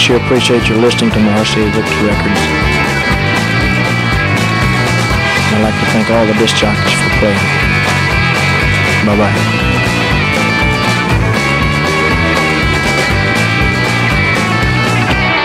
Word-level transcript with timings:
Sure 0.00 0.16
appreciate 0.16 0.66
your 0.66 0.78
listening 0.78 1.10
to 1.10 1.20
my 1.20 1.32
RCA 1.44 1.66
Victor 1.76 2.00
Records. 2.08 2.40
I'd 5.52 5.60
like 5.62 5.74
to 5.76 5.86
thank 5.92 6.08
all 6.10 6.24
the 6.24 6.32
disc 6.40 6.56
jockeys 6.56 6.96
for 6.96 7.10
playing. 7.20 7.36
Bye-bye. 9.04 9.60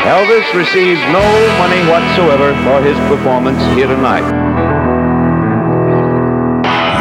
Elvis 0.06 0.47
receives 0.53 1.02
no 1.12 1.25
money 1.59 1.81
whatsoever 1.92 2.53
for 2.64 2.81
his 2.81 2.97
performance 3.09 3.62
here 3.75 3.88
tonight. 3.88 4.23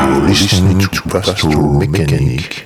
You're 0.08 0.26
listening 0.26 0.80
to 0.80 1.02
Pastoral 1.02 1.78
Mechanic. 1.78 2.63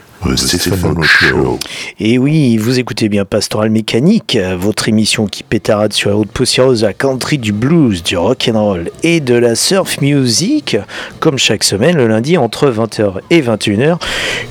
Et 2.01 2.19
oui, 2.19 2.57
vous 2.57 2.79
écoutez 2.79 3.09
bien 3.09 3.25
Pastoral 3.25 3.71
Mécanique, 3.71 4.37
votre 4.59 4.89
émission 4.89 5.27
qui 5.27 5.43
pétarade 5.43 5.93
sur 5.93 6.11
la 6.11 6.17
route 6.17 6.31
poussiéreuse 6.31 6.83
la 6.83 6.93
country, 6.93 7.39
du 7.39 7.53
blues, 7.53 8.03
du 8.03 8.17
rock 8.17 8.51
and 8.53 8.63
roll 8.63 8.91
et 9.03 9.21
de 9.21 9.35
la 9.35 9.55
surf 9.55 10.01
music, 10.01 10.77
comme 11.21 11.39
chaque 11.39 11.63
semaine 11.63 11.97
le 11.97 12.09
lundi 12.09 12.37
entre 12.37 12.69
20h 12.69 13.21
et 13.31 13.41
21h. 13.41 13.99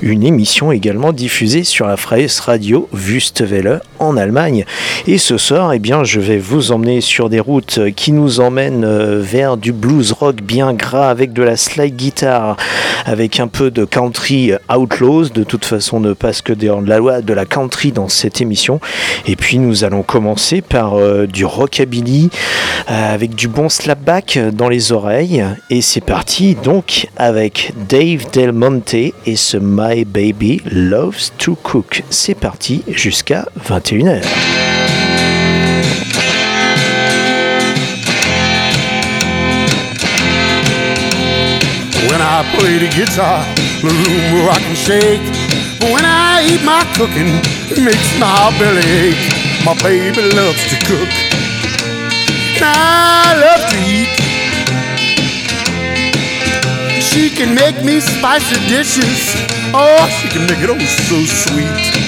Une 0.02 0.24
émission 0.24 0.72
également 0.72 1.12
diffusée 1.12 1.64
sur 1.64 1.88
la 1.88 1.98
Freies 1.98 2.40
Radio 2.40 2.88
Wüstewelle 2.94 3.82
en 4.00 4.16
Allemagne. 4.16 4.66
Et 5.06 5.18
ce 5.18 5.38
soir, 5.38 5.74
eh 5.74 5.80
bien, 5.80 6.04
je 6.04 6.20
vais 6.20 6.38
vous 6.38 6.72
emmener 6.72 7.02
sur 7.02 7.30
des 7.30 7.40
routes 7.40 7.80
qui 7.96 8.12
nous 8.12 8.40
emmènent 8.40 8.86
euh, 8.86 9.22
vers 9.22 9.58
du 9.58 9.74
blues 9.74 10.12
rock 10.12 10.42
bien 10.42 10.74
gras 10.74 11.10
avec 11.10 11.34
de 11.34 11.44
la 11.44 11.58
slide 11.58 11.96
guitare, 11.96 12.58
avec 13.06 13.40
un 13.40 13.48
peu 13.48 13.72
de 13.72 13.86
country 13.86 14.54
outlaws 14.70 15.30
de 15.30 15.44
tout 15.44 15.58
toute 15.58 15.66
façon 15.68 16.00
ne 16.00 16.14
passe 16.14 16.42
que 16.42 16.54
de 16.54 16.68
la 16.86 16.98
loi 16.98 17.22
de 17.22 17.34
la 17.34 17.46
country 17.46 17.92
dans 17.92 18.10
cette 18.10 18.42
émission. 18.42 18.80
Et 19.28 19.36
puis 19.36 19.60
nous 19.60 19.84
allons 19.84 20.04
commencer 20.04 20.62
par 20.62 20.98
euh, 20.98 21.28
du 21.28 21.46
rockabilly 21.46 22.30
euh, 22.90 23.14
avec 23.14 23.36
du 23.36 23.48
bon 23.48 23.70
slapback 23.70 24.40
dans 24.54 24.70
les 24.70 24.92
oreilles. 24.92 25.44
Et 25.70 25.82
c'est 25.82 26.02
parti 26.02 26.56
donc 26.56 27.08
avec 27.18 27.74
Dave 27.90 28.30
Del 28.32 28.52
Monte 28.52 28.94
et 28.94 29.36
ce 29.36 29.58
My 29.58 30.06
Baby 30.06 30.62
Loves 30.72 31.32
to 31.38 31.56
Cook. 31.62 32.04
C'est 32.10 32.36
parti 32.36 32.84
jusqu'à 32.88 33.46
21h. 33.68 34.22
When 42.10 42.22
I 42.22 42.44
play 42.58 42.80
the 42.80 42.90
guitar, 42.96 43.44
the 43.82 43.90
room 43.90 44.46
rock 44.46 44.62
and 44.62 44.78
shake. 44.78 45.37
But 45.80 45.90
when 45.94 46.06
I 46.06 46.46
eat 46.50 46.64
my 46.66 46.84
cooking, 46.98 47.42
it 47.70 47.80
makes 47.84 48.10
my 48.20 48.50
belly 48.58 48.82
ache. 48.82 49.28
My 49.66 49.76
baby 49.84 50.22
loves 50.34 50.64
to 50.72 50.78
cook, 50.90 51.12
and 52.56 52.64
I 52.64 53.36
love 53.38 53.64
to 53.70 53.78
eat. 53.86 54.18
She 57.02 57.30
can 57.30 57.54
make 57.54 57.84
me 57.84 58.00
spicy 58.00 58.56
dishes. 58.68 59.36
Oh, 59.74 60.08
she 60.22 60.28
can 60.30 60.48
make 60.48 60.62
it 60.64 60.70
oh 60.70 60.80
so 60.80 61.18
sweet. 61.26 62.08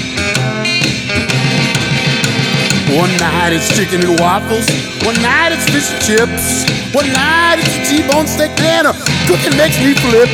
One 2.98 3.16
night 3.18 3.54
it's 3.54 3.70
chicken 3.76 4.02
and 4.02 4.20
waffles. 4.20 4.66
One 5.06 5.22
night 5.22 5.52
it's 5.52 5.70
fish 5.70 5.92
and 5.94 6.02
chips. 6.02 6.66
One 6.94 7.12
night 7.14 7.60
it's 7.60 7.76
a 7.78 7.86
T-bone 7.86 8.26
steak 8.26 8.56
dinner. 8.56 8.94
Cooking 9.28 9.56
makes 9.58 9.78
me 9.78 9.94
flip. 9.94 10.30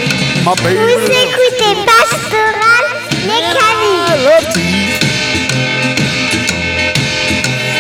My 0.46 0.56
baby. 0.64 0.80
Vous 0.80 1.12
écoutez 1.12 1.76
Pastoral 1.86 2.85
I 3.28 4.16
love 4.24 4.54
to 4.54 4.60
eat. 4.60 5.02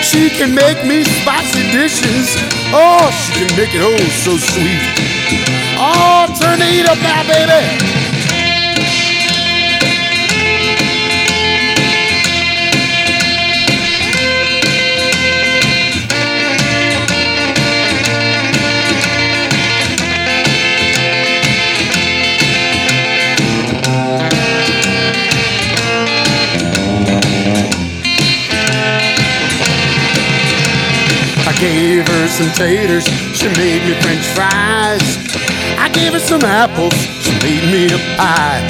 She 0.03 0.29
can 0.29 0.56
make 0.56 0.85
me 0.85 1.03
spicy 1.03 1.63
dishes. 1.72 2.38
Oh, 2.73 3.11
she 3.11 3.33
can 3.33 3.57
make 3.57 3.73
it 3.73 3.81
oh 3.81 3.97
so 4.23 4.38
sweet. 4.38 4.81
Oh, 5.78 6.28
turn 6.39 6.59
the 6.59 6.66
heat 6.66 6.88
up 6.88 6.97
now, 7.00 7.23
baby. 7.28 8.14
Some 32.30 32.52
taters, 32.53 33.06
she 33.38 33.47
made 33.59 33.84
me 33.86 33.94
french 34.02 34.25
fries. 34.34 35.06
I 35.78 35.90
gave 35.90 36.13
her 36.13 36.19
some 36.19 36.41
apples, 36.41 36.96
she 37.22 37.31
made 37.46 37.66
me 37.69 37.86
a 37.94 38.00
pie. 38.18 38.66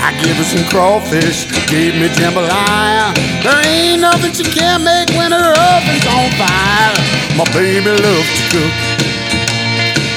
I 0.00 0.12
gave 0.22 0.36
her 0.36 0.44
some 0.44 0.64
crawfish, 0.68 1.46
gave 1.66 1.94
me 1.94 2.08
jambalaya. 2.08 3.14
There 3.42 3.60
ain't 3.66 4.02
nothing 4.02 4.32
she 4.32 4.44
can't 4.44 4.84
make 4.84 5.08
when 5.16 5.32
her 5.32 5.52
oven's 5.56 6.06
on 6.12 6.28
fire. 6.36 6.96
My 7.36 7.44
baby 7.56 7.88
loves 7.88 8.30
to 8.36 8.44
cook. 8.52 8.74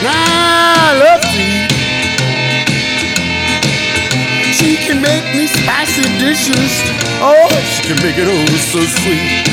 I 0.03 0.97
love 0.97 1.21
to 1.21 1.39
eat. 1.39 1.71
She 4.53 4.75
can 4.75 5.01
make 5.01 5.23
me 5.35 5.47
spicy 5.47 6.03
dishes. 6.19 6.83
Oh, 7.21 7.47
she 7.69 7.87
can 7.87 7.97
make 8.03 8.17
it 8.17 8.27
oh 8.27 8.45
so 8.57 8.81
sweet. 8.81 9.47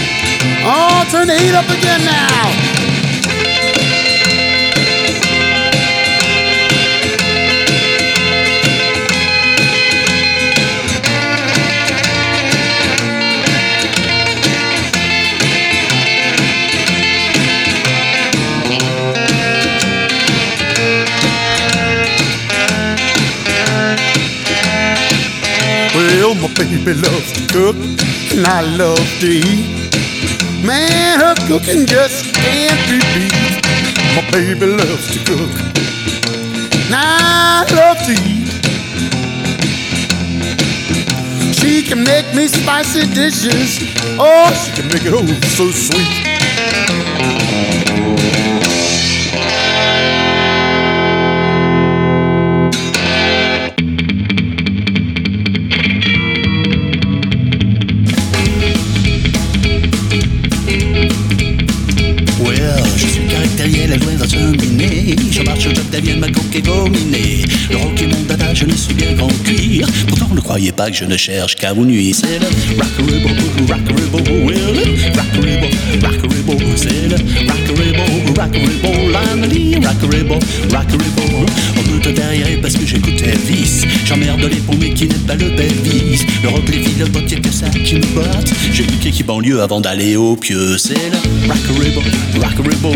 Oh, 0.64 1.06
turn 1.10 1.26
the 1.28 1.38
heat 1.38 1.54
up 1.54 1.68
again 1.68 2.04
now. 2.04 2.87
Well, 26.28 26.36
my 26.46 26.54
baby 26.56 26.92
loves 26.92 27.32
to 27.32 27.40
cook, 27.48 27.76
and 28.36 28.46
I 28.46 28.60
love 28.76 29.00
to 29.20 29.28
eat. 29.28 29.64
Man, 30.62 31.20
her 31.20 31.34
cooking 31.48 31.86
just 31.86 32.34
can't 32.34 32.78
be 32.84 33.00
beat. 33.16 33.32
My 34.14 34.30
baby 34.30 34.66
loves 34.66 35.10
to 35.14 35.24
cook, 35.24 35.50
and 36.84 36.94
I 36.94 37.64
love 37.72 37.96
to 38.04 38.12
eat. 38.28 38.44
She 41.54 41.82
can 41.82 42.04
make 42.04 42.34
me 42.34 42.46
spicy 42.48 43.06
dishes. 43.14 43.78
Oh, 44.20 44.52
she 44.52 44.82
can 44.82 44.88
make 44.88 45.06
it 45.06 45.14
oh 45.14 45.24
so 45.56 45.70
sweet. 45.70 46.27
Rock 66.48 66.56
est 66.56 66.62
gominé. 66.62 67.44
Le 67.70 67.76
rock 67.76 68.02
est 68.02 68.06
mon 68.06 68.22
dada, 68.22 68.54
je 68.54 68.64
ne 68.64 68.72
suis 68.72 68.94
bien 68.94 69.14
qu'en 69.16 69.28
cuir. 69.44 69.86
Pourtant, 70.06 70.28
ne 70.34 70.40
croyez 70.40 70.72
pas 70.72 70.90
que 70.90 70.96
je 70.96 71.04
ne 71.04 71.16
cherche 71.16 71.54
qu'à 71.56 71.72
vous 71.72 71.84
nuire. 71.84 72.14
C'est 72.14 72.38
le 72.38 72.46
rockaribble, 72.76 73.28
rockaribble, 73.68 74.30
will. 74.44 74.80
Rockaribble, 75.14 75.68
rockaribble, 76.02 76.76
c'est 76.76 77.08
le 77.08 77.16
rockaribble, 77.50 78.00
rockaribble, 78.28 79.12
l'année, 79.12 79.76
rockaribble, 79.76 80.38
rockaribble. 80.72 81.18
On 81.22 81.27
qui 84.98 85.06
n'aiment 85.06 85.20
pas 85.20 85.36
le 85.36 85.50
Belvis. 85.50 86.26
Le 86.42 86.48
rock, 86.48 86.68
les 86.68 86.82
filles, 86.82 86.96
le 86.98 87.06
y'a 87.06 87.40
que 87.40 87.52
ça 87.52 87.68
qui 87.68 87.94
me 87.94 88.06
botte. 88.14 88.52
J'ai 88.72 88.82
piqué 88.82 89.12
qui 89.12 89.22
banlieue 89.22 89.62
avant 89.62 89.80
d'aller 89.80 90.16
au 90.16 90.34
pieu. 90.34 90.76
C'est 90.76 90.94
le 90.94 91.18
rockaribble, 91.46 92.02
rockaribble, 92.34 92.86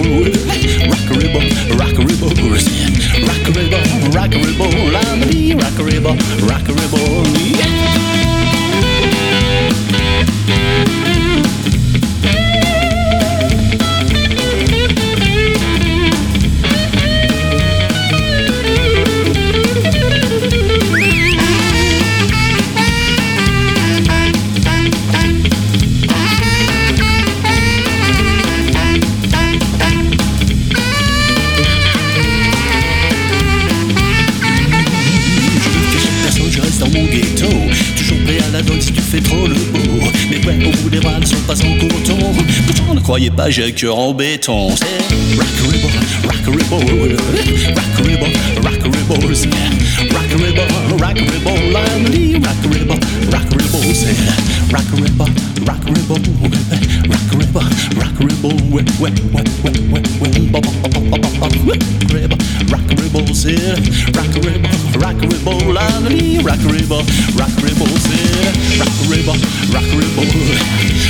rockaribble, 0.91 1.45
rockaribble, 1.71 2.27
rockaribble, 3.23 3.77
rockaribble, 4.17 4.93
l'année, 4.93 5.55
rockaribble, 5.55 6.17
rockaribble. 6.43 7.23
Je 7.55 7.82
pas 41.53 41.67
en 41.67 41.79
coton. 41.79 42.19
Pourtant, 42.67 42.95
ne 42.95 43.01
croyez 43.01 43.31
pas, 43.31 43.51
j'ai 43.51 43.67
le 43.67 43.73
cœur 43.73 43.99
en 43.99 44.15
béton. 44.15 44.75
C'est 44.77 44.87
rock 51.03 51.19
a 51.19 51.25
ribble, 51.27 51.59
lovely 51.75 52.39
rock 52.39 52.63
a 52.63 52.69
ribble, 52.71 53.01
rock 53.35 53.51
a 53.51 53.57
ribble, 53.59 53.83
say 53.91 54.15
rock 54.71 54.87
a 54.87 54.97
ribble, 55.03 55.27
rock 55.67 55.83
a 55.83 55.91
ribble, 55.91 56.23
rock 57.11 57.27
a 57.27 57.37
ribble, 57.43 57.67
rock 57.99 58.15
a 58.15 58.23
ribble, 58.23 58.55
whip 58.71 58.87
whip 59.03 59.19
whip 59.35 59.51
whip 59.67 59.79
whip 59.91 60.07
whip 60.23 60.23
ribble, 62.15 62.39
rock 62.71 62.87
a 62.87 62.95
ribble, 63.03 63.27
say 63.35 63.59
rock 64.15 64.31
a 64.31 64.41
ribble, 64.47 64.71
rock 65.03 65.19
a 65.19 65.27
ribble, 65.27 65.75
lovely 65.75 66.39
rock 66.39 66.63
a 66.63 66.71
ribble, 66.71 67.03
rock 67.35 67.51
a 67.51 67.61
ribble, 67.67 67.91
say 67.99 68.23
rock 68.79 68.95
a 68.95 69.05
ribble, 69.11 69.39
rock 69.75 69.89
a 69.91 69.97
ribble, 69.99 70.31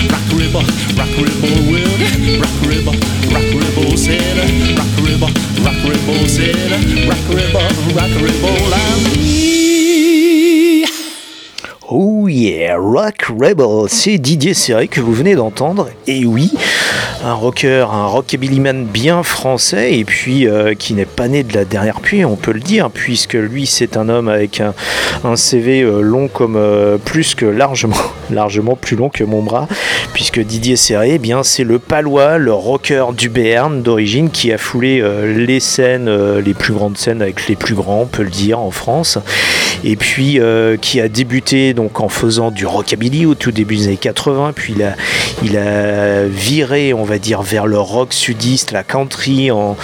rock 0.08 0.24
a 0.24 0.34
ribble, 0.40 0.64
rock 0.96 1.12
a 1.12 1.20
ribble, 1.20 1.68
will 1.68 1.92
rock 2.40 2.56
a 2.56 2.68
ribble, 2.72 2.96
rock 3.28 3.44
a 3.44 3.56
ribble, 3.60 3.96
say 4.00 4.24
rock 4.72 4.88
a 4.88 5.02
ribble, 5.04 5.32
rock 5.60 5.76
a 5.84 5.88
ribble, 5.92 6.24
say 6.32 6.56
rock 7.04 7.20
a 7.28 7.36
ribble, 7.36 7.68
rock 7.92 8.08
a 8.08 8.20
ribble, 8.24 8.56
lovely. 8.72 9.51
Yeah, 12.32 12.76
Rock 12.78 13.26
Rebel, 13.28 13.88
c'est 13.88 14.18
Didier 14.18 14.54
Serré 14.54 14.88
que 14.88 15.00
vous 15.00 15.12
venez 15.12 15.34
d'entendre. 15.34 15.88
Et 16.06 16.24
oui, 16.24 16.50
un 17.24 17.34
rocker, 17.34 17.88
un 17.92 18.06
rockabillyman 18.06 18.84
bien 18.84 19.22
français, 19.22 19.94
et 19.94 20.04
puis 20.04 20.48
euh, 20.48 20.74
qui 20.74 20.94
n'est 20.94 21.04
pas 21.04 21.28
né 21.28 21.44
de 21.44 21.54
la 21.54 21.64
dernière 21.64 22.00
pluie, 22.00 22.24
on 22.24 22.36
peut 22.36 22.52
le 22.52 22.60
dire, 22.60 22.90
puisque 22.90 23.34
lui 23.34 23.66
c'est 23.66 23.96
un 23.96 24.08
homme 24.08 24.28
avec 24.28 24.60
un, 24.60 24.74
CV 25.36 25.82
euh, 25.82 26.00
long 26.00 26.28
comme 26.28 26.56
euh, 26.56 26.98
plus 26.98 27.34
que 27.34 27.46
largement, 27.46 27.96
largement 28.30 28.76
plus 28.76 28.96
long 28.96 29.08
que 29.08 29.24
mon 29.24 29.42
bras, 29.42 29.68
puisque 30.12 30.40
Didier 30.40 30.76
Serré, 30.76 31.12
eh 31.14 31.18
bien 31.18 31.42
c'est 31.42 31.64
le 31.64 31.78
palois, 31.78 32.38
le 32.38 32.52
rocker 32.52 33.06
du 33.16 33.28
Béarn 33.28 33.82
d'origine 33.82 34.30
qui 34.30 34.52
a 34.52 34.58
foulé 34.58 35.02
les 35.26 35.60
scènes, 35.60 36.10
les 36.38 36.54
plus 36.54 36.72
grandes 36.72 36.96
scènes 36.96 37.22
avec 37.22 37.46
les 37.48 37.56
plus 37.56 37.74
grands, 37.74 38.00
on 38.00 38.06
peut 38.06 38.22
le 38.22 38.30
dire, 38.30 38.58
en 38.58 38.70
France, 38.70 39.18
et 39.84 39.96
puis 39.96 40.40
qui 40.80 41.00
a 41.00 41.08
débuté 41.08 41.74
donc 41.74 42.00
en 42.00 42.08
faisant 42.22 42.52
du 42.52 42.66
rockabilly 42.66 43.26
au 43.26 43.34
tout 43.34 43.50
début 43.50 43.74
des 43.76 43.86
années 43.88 43.96
80, 43.96 44.52
puis 44.54 44.74
il 44.76 44.84
a, 44.84 44.94
il 45.42 45.56
a 45.56 46.24
viré, 46.28 46.94
on 46.94 47.02
va 47.02 47.18
dire, 47.18 47.42
vers 47.42 47.66
le 47.66 47.80
rock 47.80 48.12
sudiste, 48.12 48.70
la 48.70 48.84
country, 48.84 49.50
en, 49.50 49.76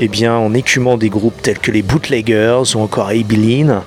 eh 0.00 0.08
bien, 0.08 0.34
en 0.34 0.54
écumant 0.54 0.96
des 0.96 1.08
groupes 1.08 1.40
tels 1.40 1.60
que 1.60 1.70
les 1.70 1.82
Bootleggers 1.82 2.74
ou 2.74 2.80
encore 2.80 3.10
Abilene. 3.10 3.82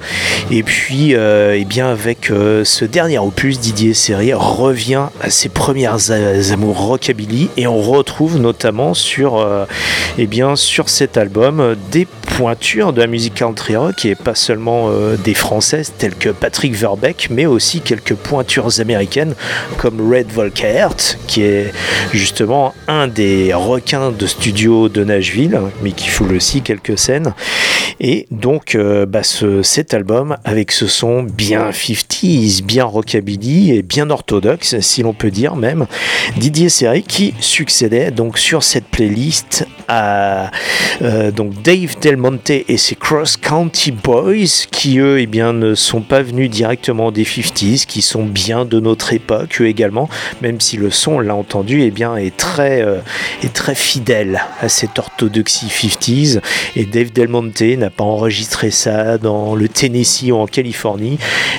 Et 0.52 0.64
puis, 0.64 1.16
euh, 1.16 1.58
eh 1.60 1.66
bien, 1.66 1.90
avec 1.90 2.32
euh, 2.32 2.64
ce 2.64 2.86
dernier 2.86 3.20
opus, 3.20 3.60
Didier 3.60 3.94
Serrier 3.94 4.36
revient 4.36 5.08
à 5.20 5.30
ses 5.30 5.50
premières 5.50 6.12
amours 6.54 6.80
rockabilly 6.80 7.50
et 7.58 7.68
on 7.68 7.82
retrouve 7.82 8.40
notamment 8.40 8.94
sur, 8.94 9.38
euh, 9.38 9.66
eh 10.18 10.28
bien, 10.28 10.56
sur 10.56 10.88
cet 10.88 11.18
album 11.18 11.60
euh, 11.60 11.76
des 11.92 12.08
pointures 12.38 12.94
de 12.94 13.02
la 13.02 13.08
musique 13.08 13.34
country 13.34 13.76
rock 13.76 14.06
et 14.06 14.14
pas 14.14 14.36
seulement 14.36 14.90
euh, 14.90 15.16
des 15.18 15.34
françaises 15.34 15.94
telles 15.98 16.14
que 16.16 16.30
Patrick 16.30 16.76
Verbeek, 16.76 17.30
mais 17.32 17.48
aussi 17.48 17.82
quelques 17.82 17.97
pointures 18.14 18.80
américaines 18.80 19.36
comme 19.78 20.12
Red 20.14 20.28
Volkert, 20.32 20.96
qui 21.28 21.42
est 21.44 21.72
justement 22.14 22.74
un 22.88 23.08
des 23.08 23.54
requins 23.54 24.12
de 24.12 24.28
studio 24.28 24.90
de 24.90 25.04
Nashville, 25.04 25.60
mais 25.82 25.92
qui 25.92 26.08
foule 26.08 26.34
aussi 26.36 26.62
quelques 26.62 26.98
scènes. 26.98 27.34
Et 28.00 28.28
donc, 28.32 28.76
euh, 28.76 29.06
bah, 29.06 29.24
ce- 29.24 29.64
cet 29.64 29.94
album, 29.94 30.38
avec 30.46 30.72
ce 30.72 30.88
son 30.88 31.24
bien 31.24 31.72
50s, 31.72 32.64
bien 32.64 32.86
rockabilly 32.86 33.72
et 33.76 33.82
bien 33.82 34.10
orthodoxe, 34.10 34.80
si 34.82 35.02
l'on 35.04 35.14
peut 35.14 35.32
dire 35.32 35.56
même, 35.56 35.88
Didier 36.38 36.70
Serré 36.70 37.02
qui 37.02 37.34
succédait 37.40 38.12
donc 38.12 38.38
sur 38.38 38.64
cette 38.64 38.86
playlist 38.86 39.66
à 39.88 40.52
euh, 41.02 41.32
donc 41.32 41.62
Dave 41.64 41.98
Del 42.02 42.18
Monte 42.18 42.50
et 42.52 42.78
ses 42.78 42.96
Cross 42.96 43.38
County 43.38 43.92
Boys, 43.92 44.66
qui 44.72 45.00
eux, 45.00 45.20
eh 45.20 45.26
bien, 45.28 45.54
ne 45.54 45.74
sont 45.76 46.02
pas 46.02 46.22
venus 46.22 46.50
directement 46.50 47.12
des 47.12 47.24
50s, 47.24 47.86
qui 47.88 48.02
sont 48.02 48.26
bien 48.26 48.66
de 48.66 48.80
notre 48.80 49.14
époque, 49.14 49.62
également, 49.62 50.10
même 50.42 50.60
si 50.62 50.78
le 50.78 50.92
son, 50.92 51.14
on 51.14 51.20
l'a 51.20 51.36
entendu, 51.36 51.82
eh 51.84 51.92
bien, 51.92 52.16
est 52.16 52.36
très, 52.36 52.82
euh, 52.82 53.00
est 53.44 53.54
très 53.54 53.76
fidèle 53.76 54.42
à 54.62 54.70
cette 54.70 55.00
orthodoxie 55.00 55.68
50s. 55.68 56.40
Et 56.76 56.86
Dave 56.86 57.12
Del 57.12 57.30
Monte 57.30 57.62
n'a 57.62 57.90
pas 57.90 58.04
enregistré 58.04 58.72
ça 58.72 59.18
dans 59.18 59.56
le 59.56 59.68
Tennessee 59.70 60.32
ou 60.32 60.36
en 60.36 60.48
Californie, 60.48 61.18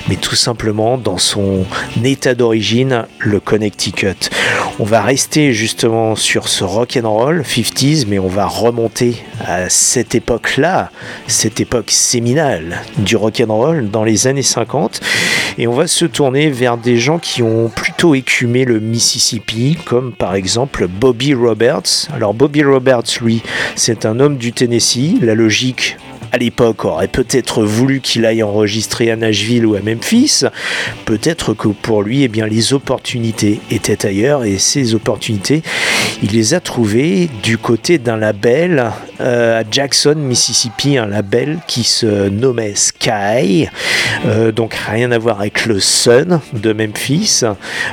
mais 0.09 0.17
tout 0.17 0.37
simplement 0.37 0.99
dans 0.99 1.19
son 1.19 1.65
état 2.05 2.35
d'origine, 2.35 3.07
le 3.19 3.41
Connecticut. 3.41 4.31
On 4.79 4.85
va 4.85 5.03
rester 5.03 5.53
justement 5.53 6.15
sur 6.15 6.49
ce 6.49 6.65
rock 6.65 6.99
and 7.03 7.11
roll 7.11 7.43
50s, 7.43 8.05
mais 8.07 8.19
on 8.19 8.29
va 8.29 8.47
remonter 8.47 9.17
à 9.45 9.69
cette 9.69 10.15
époque-là, 10.15 10.91
cette 11.27 11.61
époque 11.61 11.91
séminale 11.91 12.83
du 12.99 13.17
rock 13.17 13.43
and 13.47 13.55
roll 13.55 13.91
dans 13.91 14.05
les 14.05 14.27
années 14.27 14.43
50, 14.43 15.01
et 15.59 15.67
on 15.67 15.73
va 15.73 15.87
se 15.87 16.05
vers 16.21 16.77
des 16.77 16.97
gens 16.97 17.19
qui 17.19 17.45
ont 17.45 17.69
plutôt 17.69 18.17
écumé 18.17 18.65
le 18.65 18.81
Mississippi, 18.81 19.79
comme 19.85 20.13
par 20.13 20.35
exemple 20.35 20.89
Bobby 20.89 21.33
Roberts. 21.33 22.09
Alors 22.13 22.35
Bobby 22.35 22.65
Roberts, 22.65 23.21
lui, 23.23 23.41
c'est 23.77 24.05
un 24.05 24.19
homme 24.19 24.37
du 24.37 24.53
Tennessee. 24.53 25.15
La 25.21 25.37
logique 25.37 25.97
à 26.33 26.39
l'époque 26.39 26.85
aurait 26.85 27.07
peut-être 27.07 27.63
voulu 27.63 28.01
qu'il 28.01 28.27
aille 28.27 28.43
enregistrer 28.43 29.13
à 29.13 29.17
Nashville 29.17 29.65
ou 29.65 29.77
à 29.77 29.81
Memphis. 29.81 30.43
Peut-être 31.05 31.55
que 31.55 31.69
pour 31.69 32.03
lui, 32.03 32.25
eh 32.25 32.29
bien, 32.29 32.49
les 32.49 32.73
opportunités 32.73 33.61
étaient 33.71 34.05
ailleurs 34.05 34.45
et 34.45 34.59
ces 34.59 34.97
opportunités, 34.97 35.63
il 36.23 36.33
les 36.33 36.53
a 36.53 36.59
trouvées 36.61 37.31
du 37.45 37.59
côté 37.59 37.99
d'un 37.99 38.17
label 38.17 38.91
à 39.21 39.63
Jackson, 39.71 40.15
Mississippi, 40.17 40.97
un 40.97 41.07
label 41.07 41.59
qui 41.67 41.85
se 41.85 42.29
nommait 42.29 42.75
Sky, 42.75 43.69
Euh, 44.27 44.53
donc 44.53 44.75
rien 44.75 45.13
à 45.13 45.19
voir 45.19 45.41
avec 45.41 45.67
le 45.67 45.79
Sun 45.79 46.41
de 46.53 46.73
Memphis 46.73 47.43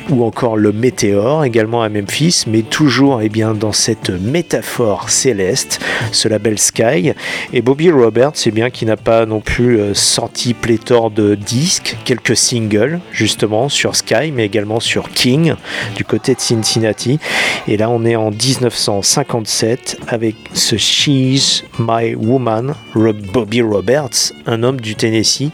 ou 0.09 0.23
encore 0.23 0.57
le 0.57 0.71
Météore 0.71 1.45
également 1.45 1.83
à 1.83 1.89
Memphis, 1.89 2.45
mais 2.47 2.61
toujours 2.61 3.21
eh 3.21 3.29
bien, 3.29 3.53
dans 3.53 3.71
cette 3.71 4.09
métaphore 4.09 5.09
céleste, 5.09 5.79
ce 6.11 6.27
label 6.27 6.57
Sky. 6.57 7.13
Et 7.53 7.61
Bobby 7.61 7.91
Roberts, 7.91 8.31
c'est 8.33 8.51
bien 8.51 8.69
qui 8.69 8.85
n'a 8.85 8.97
pas 8.97 9.25
non 9.25 9.39
plus 9.39 9.79
euh, 9.79 9.93
sorti 9.93 10.53
pléthore 10.53 11.11
de 11.11 11.35
disques, 11.35 11.97
quelques 12.05 12.35
singles 12.35 12.99
justement 13.11 13.69
sur 13.69 13.95
Sky, 13.95 14.31
mais 14.33 14.45
également 14.45 14.79
sur 14.79 15.09
King 15.09 15.53
du 15.95 16.05
côté 16.05 16.33
de 16.33 16.39
Cincinnati. 16.39 17.19
Et 17.67 17.77
là, 17.77 17.89
on 17.89 18.03
est 18.05 18.15
en 18.15 18.31
1957 18.31 19.99
avec 20.07 20.35
ce 20.53 20.77
She 20.77 21.14
She's 21.15 21.63
My 21.79 22.13
Woman, 22.13 22.75
Bobby 22.93 23.61
Roberts, 23.61 24.33
un 24.45 24.63
homme 24.63 24.81
du 24.81 24.95
Tennessee, 24.95 25.49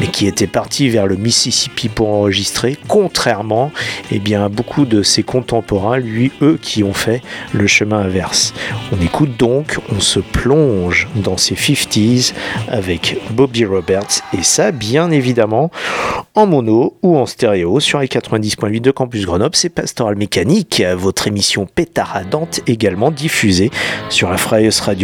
mais 0.00 0.08
qui 0.08 0.26
était 0.26 0.48
parti 0.48 0.88
vers 0.88 1.06
le 1.06 1.14
Mississippi 1.14 1.88
pour 1.88 2.08
enregistrer, 2.08 2.76
contrairement 2.88 3.70
eh 4.10 4.18
bien, 4.18 4.44
à 4.44 4.48
beaucoup 4.48 4.86
de 4.86 5.04
ses 5.04 5.22
contemporains, 5.22 5.98
lui, 5.98 6.32
eux, 6.42 6.58
qui 6.60 6.82
ont 6.82 6.92
fait 6.92 7.22
le 7.52 7.68
chemin 7.68 8.00
inverse. 8.00 8.54
On 8.90 9.00
écoute 9.04 9.36
donc, 9.38 9.78
on 9.94 10.00
se 10.00 10.18
plonge 10.18 11.06
dans 11.14 11.36
ces 11.36 11.54
50s 11.54 12.32
avec 12.66 13.16
Bobby 13.30 13.64
Roberts, 13.64 14.20
et 14.36 14.42
ça, 14.42 14.72
bien 14.72 15.12
évidemment, 15.12 15.70
en 16.34 16.46
mono 16.46 16.96
ou 17.02 17.16
en 17.16 17.26
stéréo 17.26 17.78
sur 17.78 18.00
les 18.00 18.08
90.8 18.08 18.80
de 18.80 18.90
Campus 18.90 19.26
Grenoble, 19.26 19.54
c'est 19.54 19.68
Pastoral 19.68 20.16
Mécanique, 20.16 20.82
votre 20.96 21.28
émission 21.28 21.66
pétaradante 21.72 22.60
également 22.66 23.12
diffusée 23.12 23.70
sur 24.08 24.30
la 24.30 24.36
Radio 24.36 25.03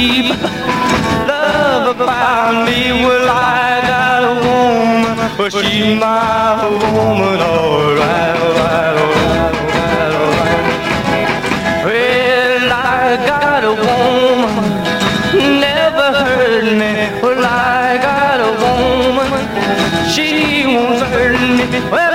Ooh, 0.04 0.34
love 1.28 1.94
about 1.94 2.66
me. 2.66 2.90
Well, 3.04 3.28
I 3.30 3.80
got 3.86 4.22
a 4.24 4.34
woman, 4.42 5.30
but 5.36 5.52
she's 5.52 5.94
my 6.00 6.66
woman. 6.66 7.38
Alright, 7.38 8.36
alright, 8.44 8.96
alright, 9.02 10.12
alright. 10.22 10.66
Well, 11.86 12.72
I 12.72 13.16
got 13.30 13.62
a 13.62 13.74
woman, 13.86 14.66
never 15.60 16.08
hurt 16.24 16.66
me. 16.80 16.92
Well, 17.22 17.44
I 17.44 17.98
got 18.08 18.38
a 18.40 18.52
woman, 18.64 19.42
she 20.12 20.28
won't 20.66 21.02
hurt 21.14 21.40
me. 21.58 21.64
Well, 21.92 22.11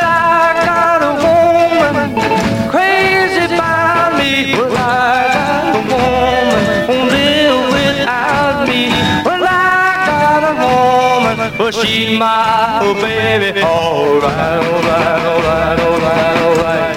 woman, 11.57 11.73
but 11.73 11.87
she's 11.87 12.19
my 12.19 12.79
oh, 12.81 12.93
baby. 12.93 13.61
Alright, 13.61 14.63
alright, 14.63 15.25
alright, 15.25 15.79
alright, 15.79 16.57
alright. 16.57 16.96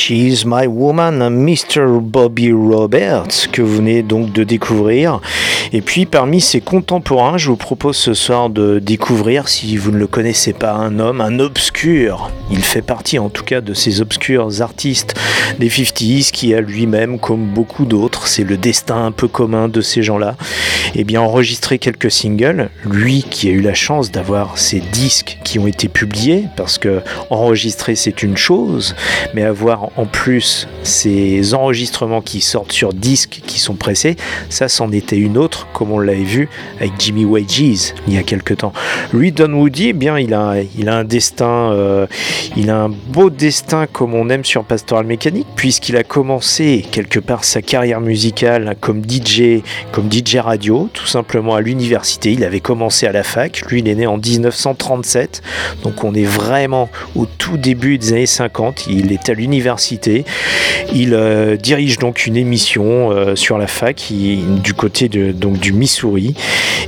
She's 0.00 0.44
My 0.46 0.68
Woman, 0.68 1.28
Mr. 1.28 1.98
Bobby 2.00 2.52
Roberts, 2.52 3.50
que 3.50 3.62
vous 3.62 3.78
venez 3.78 4.04
donc 4.04 4.32
de 4.32 4.44
découvrir. 4.44 5.20
Et 5.72 5.80
puis 5.82 6.06
parmi 6.06 6.40
ses 6.40 6.60
contemporains, 6.60 7.36
je 7.36 7.48
vous 7.50 7.56
propose 7.56 7.96
ce 7.96 8.14
soir 8.14 8.48
de 8.48 8.78
découvrir, 8.78 9.48
si 9.48 9.76
vous 9.76 9.90
ne 9.90 9.98
le 9.98 10.06
connaissez 10.06 10.52
pas, 10.52 10.72
un 10.72 11.00
homme, 11.00 11.20
un 11.20 11.40
obscur. 11.40 12.30
Il 12.48 12.62
fait 12.62 12.80
partie 12.80 13.18
en 13.18 13.28
tout 13.28 13.42
cas 13.42 13.60
de 13.60 13.74
ces 13.74 14.00
obscurs 14.00 14.62
artistes 14.62 15.14
des 15.58 15.68
50s 15.68 16.30
qui 16.30 16.54
a 16.54 16.60
lui-même, 16.60 17.18
comme 17.18 17.46
beaucoup 17.46 17.84
d'autres, 17.84 18.28
c'est 18.28 18.44
le 18.44 18.56
destin 18.56 19.04
un 19.04 19.12
peu 19.12 19.26
commun 19.26 19.68
de 19.68 19.80
ces 19.80 20.04
gens-là, 20.04 20.36
et 20.94 21.02
bien 21.02 21.20
enregistré 21.20 21.78
quelques 21.78 22.10
singles. 22.10 22.70
Lui 22.84 23.24
qui 23.28 23.48
a 23.48 23.52
eu 23.52 23.60
la 23.60 23.74
chance 23.74 24.12
d'avoir 24.12 24.58
ces 24.58 24.80
disques 24.80 25.38
qui 25.42 25.58
ont 25.58 25.66
été 25.66 25.88
publiés, 25.88 26.44
parce 26.56 26.78
que 26.78 27.02
enregistrer 27.30 27.96
c'est 27.96 28.22
une 28.22 28.36
chose, 28.36 28.94
mais 29.34 29.42
avoir 29.42 29.87
en 29.96 30.06
plus 30.06 30.68
ces 30.82 31.54
enregistrements 31.54 32.20
qui 32.20 32.40
sortent 32.40 32.72
sur 32.72 32.92
disques 32.92 33.40
qui 33.46 33.58
sont 33.58 33.74
pressés, 33.74 34.16
ça 34.48 34.68
c'en 34.68 34.92
était 34.92 35.16
une 35.16 35.38
autre, 35.38 35.66
comme 35.72 35.92
on 35.92 35.98
l'avait 35.98 36.22
vu 36.22 36.48
avec 36.78 36.92
Jimmy 36.98 37.24
Wages 37.24 37.48
il 38.06 38.14
y 38.14 38.18
a 38.18 38.22
quelque 38.22 38.54
temps. 38.54 38.72
Lui, 39.12 39.32
Don 39.32 39.52
Woody, 39.52 39.88
eh 39.88 39.92
bien, 39.92 40.18
il 40.18 40.34
a, 40.34 40.56
il 40.78 40.88
a 40.88 40.96
un 40.96 41.04
destin, 41.04 41.72
euh, 41.72 42.06
il 42.56 42.70
a 42.70 42.82
un 42.82 42.88
beau 42.88 43.30
destin 43.30 43.86
comme 43.86 44.14
on 44.14 44.28
aime 44.28 44.44
sur 44.44 44.64
Pastoral 44.64 45.06
Mécanique, 45.06 45.46
puisqu'il 45.56 45.96
a 45.96 46.04
commencé 46.04 46.84
quelque 46.90 47.18
part 47.20 47.44
sa 47.44 47.62
carrière 47.62 48.00
musicale 48.00 48.76
comme 48.80 49.02
DJ, 49.02 49.62
comme 49.92 50.10
DJ 50.10 50.36
radio, 50.36 50.88
tout 50.92 51.06
simplement 51.06 51.54
à 51.54 51.60
l'université. 51.60 52.32
Il 52.32 52.44
avait 52.44 52.60
commencé 52.60 53.06
à 53.06 53.12
la 53.12 53.22
fac, 53.22 53.62
lui 53.70 53.80
il 53.80 53.88
est 53.88 53.94
né 53.94 54.06
en 54.06 54.18
1937, 54.18 55.42
donc 55.82 56.04
on 56.04 56.14
est 56.14 56.24
vraiment 56.24 56.88
au 57.16 57.26
tout 57.26 57.56
début 57.56 57.98
des 57.98 58.12
années 58.12 58.26
50. 58.26 58.86
Il 58.88 59.12
est 59.12 59.28
à 59.28 59.34
l'université, 59.34 59.77
il 60.92 61.14
euh, 61.14 61.56
dirige 61.56 61.98
donc 61.98 62.26
une 62.26 62.36
émission 62.36 63.10
euh, 63.10 63.36
sur 63.36 63.58
la 63.58 63.66
fac 63.66 64.10
du 64.10 64.74
côté 64.74 65.08
du 65.08 65.72
Missouri 65.72 66.34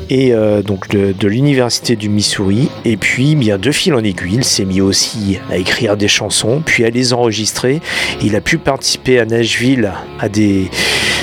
et 0.09 0.33
euh, 0.33 0.63
donc 0.63 0.89
de, 0.89 1.13
de 1.13 1.29
l'université 1.29 1.97
du 1.97 2.09
Missouri. 2.09 2.69
Et 2.85 2.97
puis, 2.97 3.37
bien 3.37 3.59
de 3.59 3.71
fil 3.71 3.95
en 3.95 4.03
aiguille, 4.03 4.37
il 4.37 4.45
s'est 4.45 4.65
mis 4.65 4.81
aussi 4.81 5.39
à 5.51 5.57
écrire 5.57 5.97
des 5.97 6.09
chansons, 6.09 6.63
puis 6.65 6.85
à 6.85 6.91
les 6.91 7.13
enregistrer. 7.13 7.81
Il 8.23 8.35
a 8.37 8.41
pu 8.41 8.59
participer 8.59 9.19
à 9.19 9.25
Nashville 9.25 9.93
à 10.19 10.29
des 10.29 10.71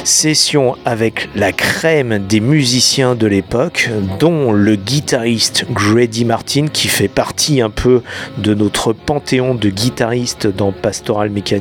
sessions 0.08 0.76
avec 0.86 1.28
la 1.36 1.52
crème 1.52 2.26
des 2.28 2.40
musiciens 2.40 3.14
de 3.14 3.28
l'époque, 3.28 3.90
dont 4.20 4.54
le 4.54 4.76
guitariste 4.76 5.66
Grady 5.70 6.24
Martin, 6.24 6.68
qui 6.68 6.88
fait 6.88 7.10
partie 7.10 7.62
un 7.62 7.70
peu 7.70 8.02
de 8.38 8.54
notre 8.54 8.94
panthéon 8.94 9.54
de 9.54 9.70
guitaristes 9.70 10.48
dans 10.48 10.72
Pastoral 10.72 11.30
Mécanique, 11.30 11.57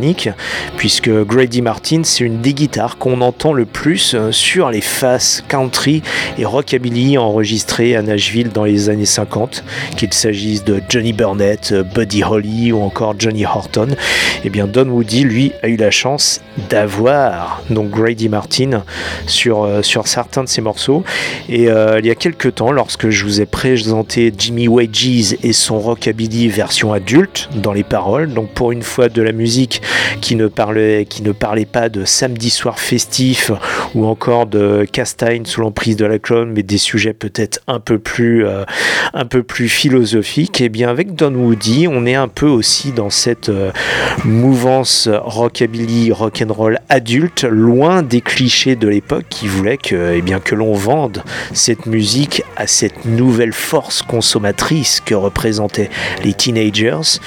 puisque 0.77 1.11
Grady 1.11 1.63
Martin, 1.63 2.03
c'est 2.05 2.25
une 2.25 2.41
des 2.41 2.55
guitares 2.55 2.99
qu'on 2.99 3.21
entend 3.21 3.53
le 3.53 3.65
plus 3.65 4.15
euh, 4.15 4.33
sur 4.33 4.71
les 4.71 4.81
faces 4.81 5.43
country 5.49 6.03
et 6.39 6.45
rockabilly 6.45 7.19
enregistrées 7.19 7.97
à 7.97 8.03
Nashville 8.03 8.51
dans 8.51 8.65
les 8.65 8.89
années 8.89 9.07
50, 9.07 9.65
qu'il 9.97 10.13
s'agisse 10.13 10.65
de 10.65 10.81
Johnny 10.89 11.13
Burnett, 11.13 11.73
euh, 11.73 11.83
Buddy 11.83 12.23
Holly 12.23 12.73
ou 12.73 12.83
encore 12.83 13.15
Johnny 13.19 13.45
Horton. 13.45 13.89
Et 14.45 14.51
bien 14.51 14.67
Don 14.67 14.89
Woody, 14.89 15.25
lui, 15.25 15.53
a 15.63 15.69
eu 15.69 15.77
la 15.77 15.91
chance 15.91 16.41
d'avoir 16.69 17.63
donc 17.71 17.91
Grady 17.91 18.29
Martin 18.29 18.83
sur, 19.27 19.65
euh, 19.65 19.83
sur 19.83 20.07
certains 20.07 20.45
de 20.45 20.49
ses 20.49 20.61
morceaux. 20.61 21.05
Et 21.49 21.65
il 21.67 22.07
y 22.07 22.11
a 22.11 22.15
quelques 22.15 22.57
temps, 22.57 22.73
lorsque 22.73 23.11
je 23.11 23.25
vous 23.25 23.41
ai 23.41 23.47
présenté 23.47 24.33
Jimmy 24.37 24.69
Wages 24.69 25.37
et 25.43 25.53
son 25.53 25.79
rockabilly 25.79 26.49
version 26.49 26.93
adulte 26.93 27.49
dans 27.55 27.73
les 27.73 27.83
paroles, 27.83 28.33
donc 28.33 28.51
pour 28.51 28.73
une 28.73 28.83
fois 28.83 29.09
de 29.09 29.23
la 29.23 29.33
musique 29.33 29.76
qui 30.21 30.37
ne 30.37 30.47
parlait, 30.47 31.07
qui 31.09 31.23
ne 31.23 31.33
parlait 31.33 31.67
pas 31.67 31.89
de 31.89 32.05
samedi 32.05 32.51
soir 32.51 32.79
festif 32.79 33.51
ou 33.95 34.07
encore 34.07 34.47
de 34.47 34.87
Castaigne 34.91 35.45
sous 35.45 35.61
l'emprise 35.61 35.97
de 35.97 36.05
la 36.05 36.19
clone, 36.19 36.53
mais 36.53 36.63
des 36.63 36.79
sujets 36.79 37.13
peut-être 37.13 37.61
un 37.67 37.81
peu 37.81 37.99
plus, 37.99 38.47
euh, 38.47 38.65
un 39.15 39.25
peu 39.25 39.43
plus 39.43 39.69
philosophiques. 39.69 40.61
Et 40.61 40.69
bien 40.69 40.89
avec 40.89 41.15
Don 41.15 41.35
Woody, 41.35 41.89
on 41.89 42.07
est 42.07 42.15
un 42.15 42.29
peu 42.29 42.47
aussi 42.47 42.93
dans 42.93 43.11
cette 43.11 43.49
euh, 43.49 43.71
mouvance 44.25 45.09
rockabilly, 45.13 46.13
rock'n'roll 46.13 46.79
adulte, 46.89 47.45
loin 47.45 48.03
des 48.03 48.21
clichés 48.21 48.77
de 48.77 48.89
l'époque 48.89 49.27
qui 49.29 49.47
voulaient 49.47 49.77
que, 49.77 50.15
eh 50.15 50.23
bien, 50.23 50.41
que 50.41 50.55
l'on 50.55 50.75
vende 50.75 51.23
cette 51.53 51.87
musique 51.87 52.43
à 52.57 52.67
cette 52.67 53.05
nouvelle 53.05 53.53
force 53.53 54.03
consommatrice 54.03 55.01
que 55.05 55.15
représentaient 55.15 55.91
les 56.25 56.35
teenagers. 56.35 57.19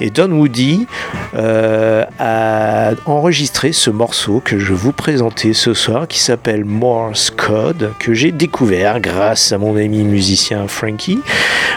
Et 0.00 0.10
Don 0.10 0.30
Woody 0.30 0.86
euh, 1.34 1.93
a 2.18 2.92
enregistré 3.06 3.72
ce 3.72 3.90
morceau 3.90 4.40
que 4.44 4.58
je 4.58 4.72
vous 4.72 4.92
présentais 4.92 5.52
ce 5.52 5.74
soir 5.74 6.08
qui 6.08 6.18
s'appelle 6.18 6.64
Morse 6.64 7.30
Code, 7.30 7.92
que 7.98 8.14
j'ai 8.14 8.32
découvert 8.32 9.00
grâce 9.00 9.52
à 9.52 9.58
mon 9.58 9.76
ami 9.76 10.02
musicien 10.02 10.66
Frankie. 10.68 11.20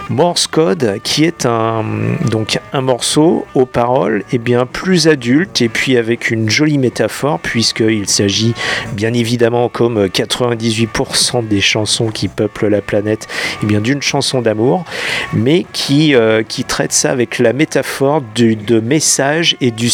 Morse 0.09 0.47
Code 0.47 0.99
qui 1.03 1.25
est 1.25 1.45
un, 1.45 1.83
donc 2.29 2.59
un 2.71 2.81
morceau 2.81 3.45
aux 3.55 3.65
paroles 3.65 4.23
et 4.31 4.37
bien 4.37 4.65
plus 4.65 5.07
adulte 5.07 5.61
et 5.61 5.69
puis 5.69 5.97
avec 5.97 6.31
une 6.31 6.49
jolie 6.49 6.77
métaphore 6.77 7.39
puisqu'il 7.39 8.07
s'agit 8.07 8.53
bien 8.93 9.13
évidemment 9.13 9.67
comme 9.67 10.05
98% 10.05 11.45
des 11.45 11.59
chansons 11.59 12.07
qui 12.07 12.29
peuplent 12.29 12.67
la 12.67 12.81
planète 12.81 13.27
et 13.61 13.65
bien 13.65 13.81
d'une 13.81 14.01
chanson 14.01 14.41
d'amour 14.41 14.85
mais 15.33 15.65
qui, 15.73 16.15
euh, 16.15 16.43
qui 16.43 16.63
traite 16.63 16.93
ça 16.93 17.11
avec 17.11 17.39
la 17.39 17.51
métaphore 17.51 18.21
du, 18.33 18.55
de 18.55 18.79
message 18.79 19.57
et 19.59 19.71
du 19.71 19.89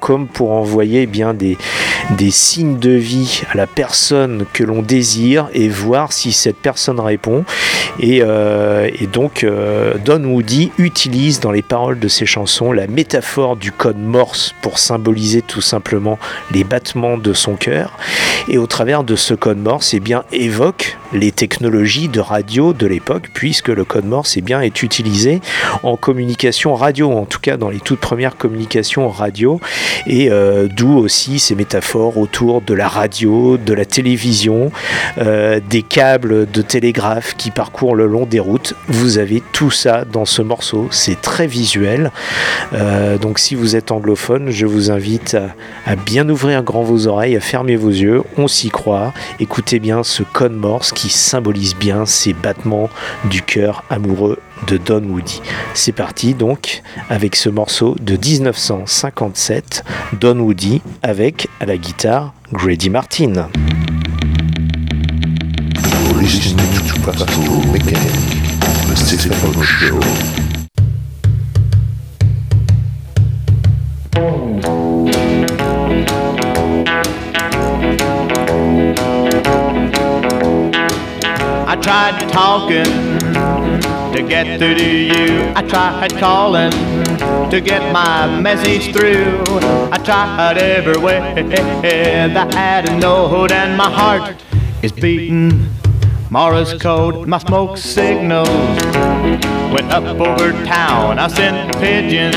comme 0.00 0.26
pour 0.26 0.52
envoyer 0.52 1.02
eh 1.02 1.06
bien 1.06 1.34
des, 1.34 1.56
signes 2.30 2.78
de 2.78 2.90
vie 2.90 3.42
à 3.50 3.56
la 3.56 3.66
personne 3.66 4.44
que 4.52 4.62
l'on 4.62 4.82
désire 4.82 5.48
et 5.54 5.68
voir 5.68 6.12
si 6.12 6.32
cette 6.32 6.56
personne 6.56 7.00
répond. 7.00 7.44
Et, 8.00 8.20
euh, 8.22 8.88
donc 9.12 9.42
euh, 9.44 9.94
Don 10.04 10.22
Woody 10.24 10.70
utilise 10.78 11.40
dans 11.40 11.50
les 11.50 11.62
paroles 11.62 11.98
de 11.98 12.08
ses 12.08 12.26
chansons 12.26 12.72
la 12.72 12.86
métaphore 12.86 13.56
du 13.56 13.72
code 13.72 13.98
Morse 13.98 14.54
pour 14.62 14.78
symboliser 14.78 15.42
tout 15.42 15.60
simplement 15.60 16.18
les 16.52 16.64
battements 16.64 17.16
de 17.16 17.32
son 17.32 17.54
cœur. 17.54 17.96
Et 18.48 18.58
au 18.58 18.66
travers 18.66 19.04
de 19.04 19.16
ce 19.16 19.34
code 19.34 19.58
Morse 19.58 19.94
eh 19.94 20.00
bien 20.00 20.24
évoque 20.32 20.96
les 21.12 21.32
technologies 21.32 22.08
de 22.08 22.20
radio 22.20 22.72
de 22.72 22.86
l'époque 22.86 23.30
puisque 23.32 23.68
le 23.68 23.84
code 23.84 24.04
Morse 24.04 24.36
eh 24.36 24.42
bien, 24.42 24.60
est 24.60 24.82
utilisé 24.82 25.40
en 25.82 25.96
communication 25.96 26.74
radio 26.74 27.10
en 27.12 27.24
tout 27.24 27.40
cas 27.40 27.56
dans 27.56 27.70
les 27.70 27.80
toutes 27.80 28.00
premières 28.00 28.36
communications 28.36 29.08
radio 29.08 29.37
et 30.06 30.30
euh, 30.30 30.68
d'où 30.68 30.96
aussi 30.98 31.38
ces 31.38 31.54
métaphores 31.54 32.18
autour 32.18 32.60
de 32.60 32.74
la 32.74 32.88
radio, 32.88 33.56
de 33.56 33.72
la 33.74 33.84
télévision, 33.84 34.70
euh, 35.18 35.60
des 35.68 35.82
câbles 35.82 36.50
de 36.50 36.62
télégraphe 36.62 37.34
qui 37.36 37.50
parcourent 37.50 37.94
le 37.94 38.06
long 38.06 38.26
des 38.26 38.40
routes. 38.40 38.74
Vous 38.88 39.18
avez 39.18 39.42
tout 39.52 39.70
ça 39.70 40.04
dans 40.04 40.24
ce 40.24 40.42
morceau, 40.42 40.88
c'est 40.90 41.20
très 41.20 41.46
visuel. 41.46 42.10
Euh, 42.72 43.18
donc 43.18 43.38
si 43.38 43.54
vous 43.54 43.76
êtes 43.76 43.90
anglophone, 43.90 44.50
je 44.50 44.66
vous 44.66 44.90
invite 44.90 45.36
à, 45.86 45.96
bien 45.96 46.28
ouvrir 46.28 46.62
grand 46.62 46.82
vos 46.82 47.06
oreilles, 47.06 47.36
à 47.36 47.40
fermer 47.40 47.76
vos 47.76 47.90
yeux, 47.90 48.22
on 48.36 48.48
s'y 48.48 48.70
croit. 48.70 49.12
Écoutez 49.40 49.78
bien 49.78 50.02
ce 50.02 50.22
code 50.22 50.52
Morse 50.52 50.92
qui 50.92 51.08
symbolise 51.08 51.74
bien 51.76 52.06
ces 52.06 52.32
battements 52.32 52.90
du 53.24 53.42
cœur 53.42 53.84
amoureux 53.90 54.38
de 54.66 54.76
Don 54.76 55.02
Woody. 55.04 55.40
C'est 55.74 55.92
parti 55.92 56.34
donc 56.34 56.82
avec 57.08 57.36
ce 57.36 57.48
morceau 57.48 57.96
de 58.00 58.16
1957, 58.16 59.84
Don 60.20 60.38
Woody 60.40 60.82
avec 61.02 61.48
à 61.60 61.66
la 61.66 61.76
guitare 61.76 62.34
Grady 62.52 62.90
Martin. 62.90 63.48
I 81.70 81.76
tried 81.80 82.28
talking 82.30 83.27
to 84.12 84.22
get 84.22 84.58
through 84.58 84.74
to 84.74 84.90
you. 84.90 85.52
I 85.54 85.62
tried 85.62 86.12
calling 86.18 86.72
to 87.50 87.60
get 87.60 87.92
my 87.92 88.40
message 88.40 88.92
through. 88.92 89.42
I 89.92 89.98
tried 90.04 90.58
every 90.58 90.98
way 90.98 91.18
that 91.42 92.54
had 92.54 92.88
a 92.88 92.98
note, 92.98 93.52
and 93.52 93.76
my 93.76 93.90
heart 93.90 94.36
is 94.82 94.92
beating. 94.92 95.68
Morris 96.30 96.74
code, 96.74 97.26
my 97.26 97.38
smoke 97.38 97.78
signals 97.78 98.48
went 99.72 99.90
up 99.90 100.04
over 100.04 100.52
town. 100.64 101.18
I 101.18 101.28
sent 101.28 101.74
a 101.74 101.78
pigeon, 101.78 102.32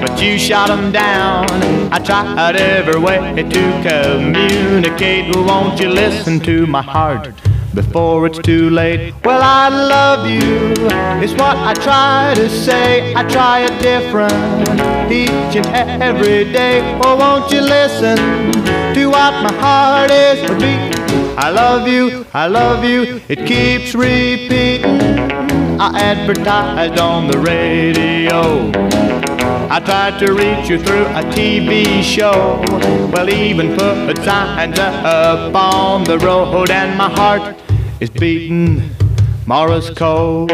but 0.00 0.20
you 0.20 0.38
shot 0.38 0.68
'em 0.70 0.92
down. 0.92 1.46
I 1.90 1.98
tried 1.98 2.56
every 2.56 3.00
way 3.00 3.18
to 3.36 3.62
communicate. 3.88 5.34
Won't 5.34 5.80
you 5.80 5.88
listen 5.88 6.40
to 6.40 6.66
my 6.66 6.82
heart? 6.82 7.32
Before 7.74 8.26
it's 8.26 8.38
too 8.38 8.70
late. 8.70 9.14
Well, 9.24 9.40
I 9.42 9.68
love 9.68 10.28
you, 10.28 10.74
it's 11.22 11.32
what 11.32 11.56
I 11.56 11.74
try 11.74 12.34
to 12.34 12.48
say. 12.48 13.14
I 13.14 13.22
try 13.24 13.60
it 13.60 13.80
different 13.80 14.32
each 15.10 15.56
and 15.56 16.02
every 16.02 16.44
day. 16.52 16.80
Oh, 17.04 17.16
won't 17.16 17.50
you 17.52 17.60
listen 17.60 18.16
to 18.94 19.06
what 19.06 19.32
my 19.42 19.52
heart 19.54 20.10
is 20.10 20.40
beating? 20.60 21.36
I 21.38 21.50
love 21.50 21.86
you, 21.86 22.26
I 22.34 22.46
love 22.46 22.84
you, 22.84 23.20
it 23.28 23.46
keeps 23.46 23.94
repeating. 23.94 24.84
I 25.80 25.98
advertised 26.00 26.98
on 26.98 27.28
the 27.28 27.38
radio. 27.38 29.07
I 29.70 29.80
tried 29.80 30.18
to 30.20 30.32
reach 30.32 30.70
you 30.70 30.78
through 30.78 31.04
a 31.04 31.22
TV 31.36 32.02
show. 32.02 32.62
Well, 33.12 33.28
even 33.28 33.76
put 33.76 34.16
signs 34.24 34.78
up 34.78 35.54
on 35.54 36.04
the 36.04 36.18
road, 36.18 36.70
and 36.70 36.96
my 36.96 37.10
heart 37.10 37.54
is 38.00 38.08
beating 38.08 38.90
Morris 39.46 39.90
code. 39.90 40.50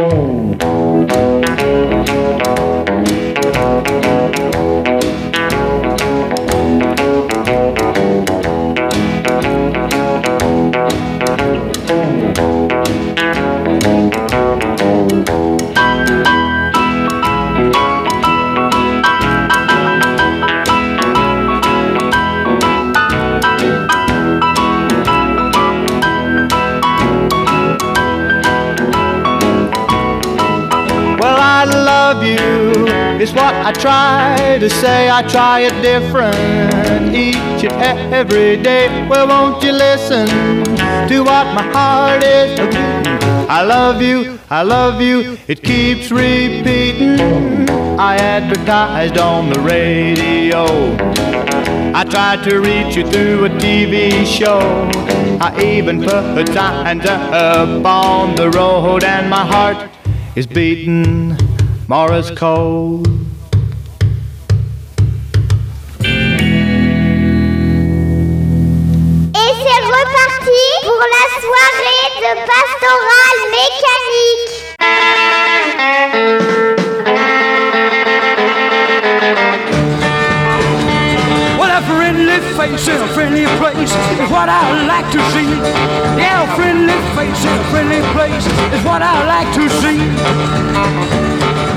To 34.65 34.71
say. 34.71 35.11
I 35.11 35.21
try 35.29 35.61
it 35.61 35.77
different 35.83 37.15
each 37.15 37.71
and 37.71 38.15
every 38.15 38.57
day. 38.57 39.07
Well, 39.09 39.29
won't 39.29 39.63
you 39.63 39.73
listen 39.73 40.27
to 41.09 41.19
what 41.21 41.47
my 41.55 41.67
heart 41.77 42.23
is? 42.23 42.59
I 43.51 43.63
love 43.63 44.01
you. 44.01 44.39
I 44.49 44.63
love 44.63 45.03
you. 45.03 45.37
It 45.49 45.63
keeps 45.63 46.11
repeating. 46.11 47.21
I 47.99 48.17
advertised 48.17 49.19
on 49.19 49.51
the 49.51 49.61
radio. 49.61 50.65
I 51.95 52.05
tried 52.05 52.43
to 52.49 52.59
reach 52.59 52.97
you 52.97 53.05
through 53.07 53.45
a 53.45 53.51
TV 53.51 54.25
show. 54.25 54.61
I 55.43 55.63
even 55.63 56.03
put 56.03 56.49
signs 56.49 57.05
up 57.05 57.85
on 57.85 58.35
the 58.35 58.49
road, 58.51 59.05
and 59.05 59.29
my 59.29 59.45
heart 59.45 59.91
is 60.37 60.47
beating 60.47 61.37
Morris 61.87 62.31
code. 62.31 63.24
Place 88.35 88.47
is 88.75 88.83
what 88.85 89.03
I 89.03 89.15
like 89.27 89.51
to 89.55 89.69
see. 89.81 89.99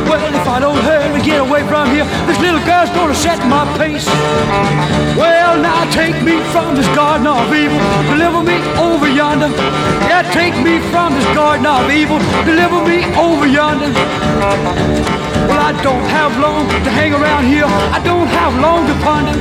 Well, 0.10 0.34
if 0.34 0.48
I 0.48 0.60
don't 0.60 0.82
hurry, 0.90 1.22
get 1.22 1.42
away 1.42 1.62
from 1.68 1.90
here, 1.92 2.06
this 2.26 2.40
little 2.40 2.64
girl's 2.66 2.90
gonna 2.90 3.14
set 3.14 3.40
my 3.48 3.66
pace. 3.78 4.08
Well, 5.18 5.60
now 5.62 5.90
take 5.92 6.18
me 6.24 6.42
from 6.54 6.76
this 6.76 6.88
garden 6.96 7.28
of 7.28 7.54
evil, 7.54 7.78
deliver 8.10 8.42
me 8.42 8.58
over 8.78 9.08
yonder. 9.08 9.52
Yeah, 10.10 10.24
take 10.34 10.56
me 10.68 10.80
from 10.92 11.14
this 11.14 11.28
garden 11.36 11.66
of 11.66 11.90
evil, 11.92 12.20
deliver 12.46 12.80
me 12.90 13.06
over 13.16 13.46
yonder. 13.46 13.92
Well, 15.50 15.62
I 15.70 15.74
don't 15.84 16.08
have 16.18 16.38
long 16.40 16.68
to 16.70 16.90
hang 16.90 17.14
around 17.14 17.46
here. 17.46 17.68
I 17.68 18.00
don't 18.04 18.28
have 18.40 18.54
long 18.60 18.88
to 18.88 18.96
ponder. 19.06 19.36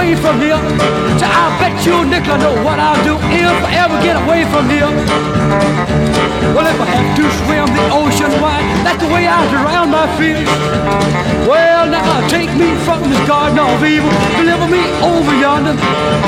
Away 0.00 0.16
from 0.16 0.40
here. 0.40 0.56
So 1.20 1.26
I 1.28 1.44
bet 1.60 1.76
you 1.84 2.00
a 2.00 2.04
nickel 2.08 2.38
know 2.40 2.56
what 2.64 2.80
I'll 2.80 2.96
do 3.04 3.20
if 3.20 3.58
I 3.68 3.70
ever 3.84 4.00
get 4.00 4.16
away 4.16 4.48
from 4.48 4.64
here. 4.72 4.88
Well, 6.56 6.64
if 6.64 6.80
I 6.80 6.88
have 6.96 7.10
to 7.20 7.24
swim 7.44 7.68
the 7.68 7.84
ocean 7.92 8.32
wide, 8.40 8.64
that's 8.80 9.00
the 9.04 9.10
way 9.12 9.28
I 9.28 9.44
drown 9.52 9.92
my 9.92 10.08
fears. 10.16 10.48
Well, 11.44 11.84
now 11.92 12.26
take 12.28 12.48
me 12.56 12.72
from 12.86 13.04
this 13.12 13.20
garden 13.28 13.60
of 13.60 13.84
evil, 13.84 14.08
deliver 14.40 14.68
me 14.72 14.80
over 15.04 15.34
yonder. 15.36 15.76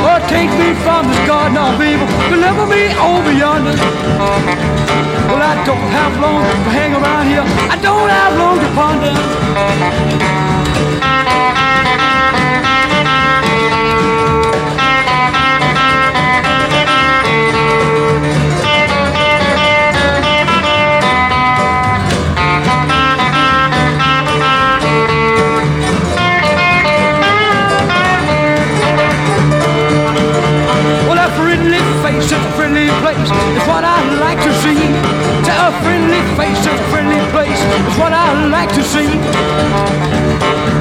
Or 0.04 0.20
take 0.28 0.52
me 0.60 0.76
from 0.84 1.08
this 1.08 1.22
garden 1.24 1.56
of 1.56 1.80
evil, 1.80 2.06
deliver 2.28 2.68
me 2.68 2.92
over 3.00 3.32
yonder. 3.32 3.72
Well, 5.32 5.40
I 5.40 5.56
don't 5.64 5.88
have 5.96 6.12
long 6.20 6.44
to 6.44 6.70
hang 6.76 6.92
around 6.92 7.24
here. 7.32 7.46
I 7.72 7.76
don't 7.80 8.10
have 8.12 8.32
long 8.36 8.60
to 8.60 8.68
ponder. 8.76 10.41
Is 37.88 37.96
what 37.98 38.12
I 38.12 38.48
like 38.48 38.72
to 38.74 38.82
see. 38.82 39.08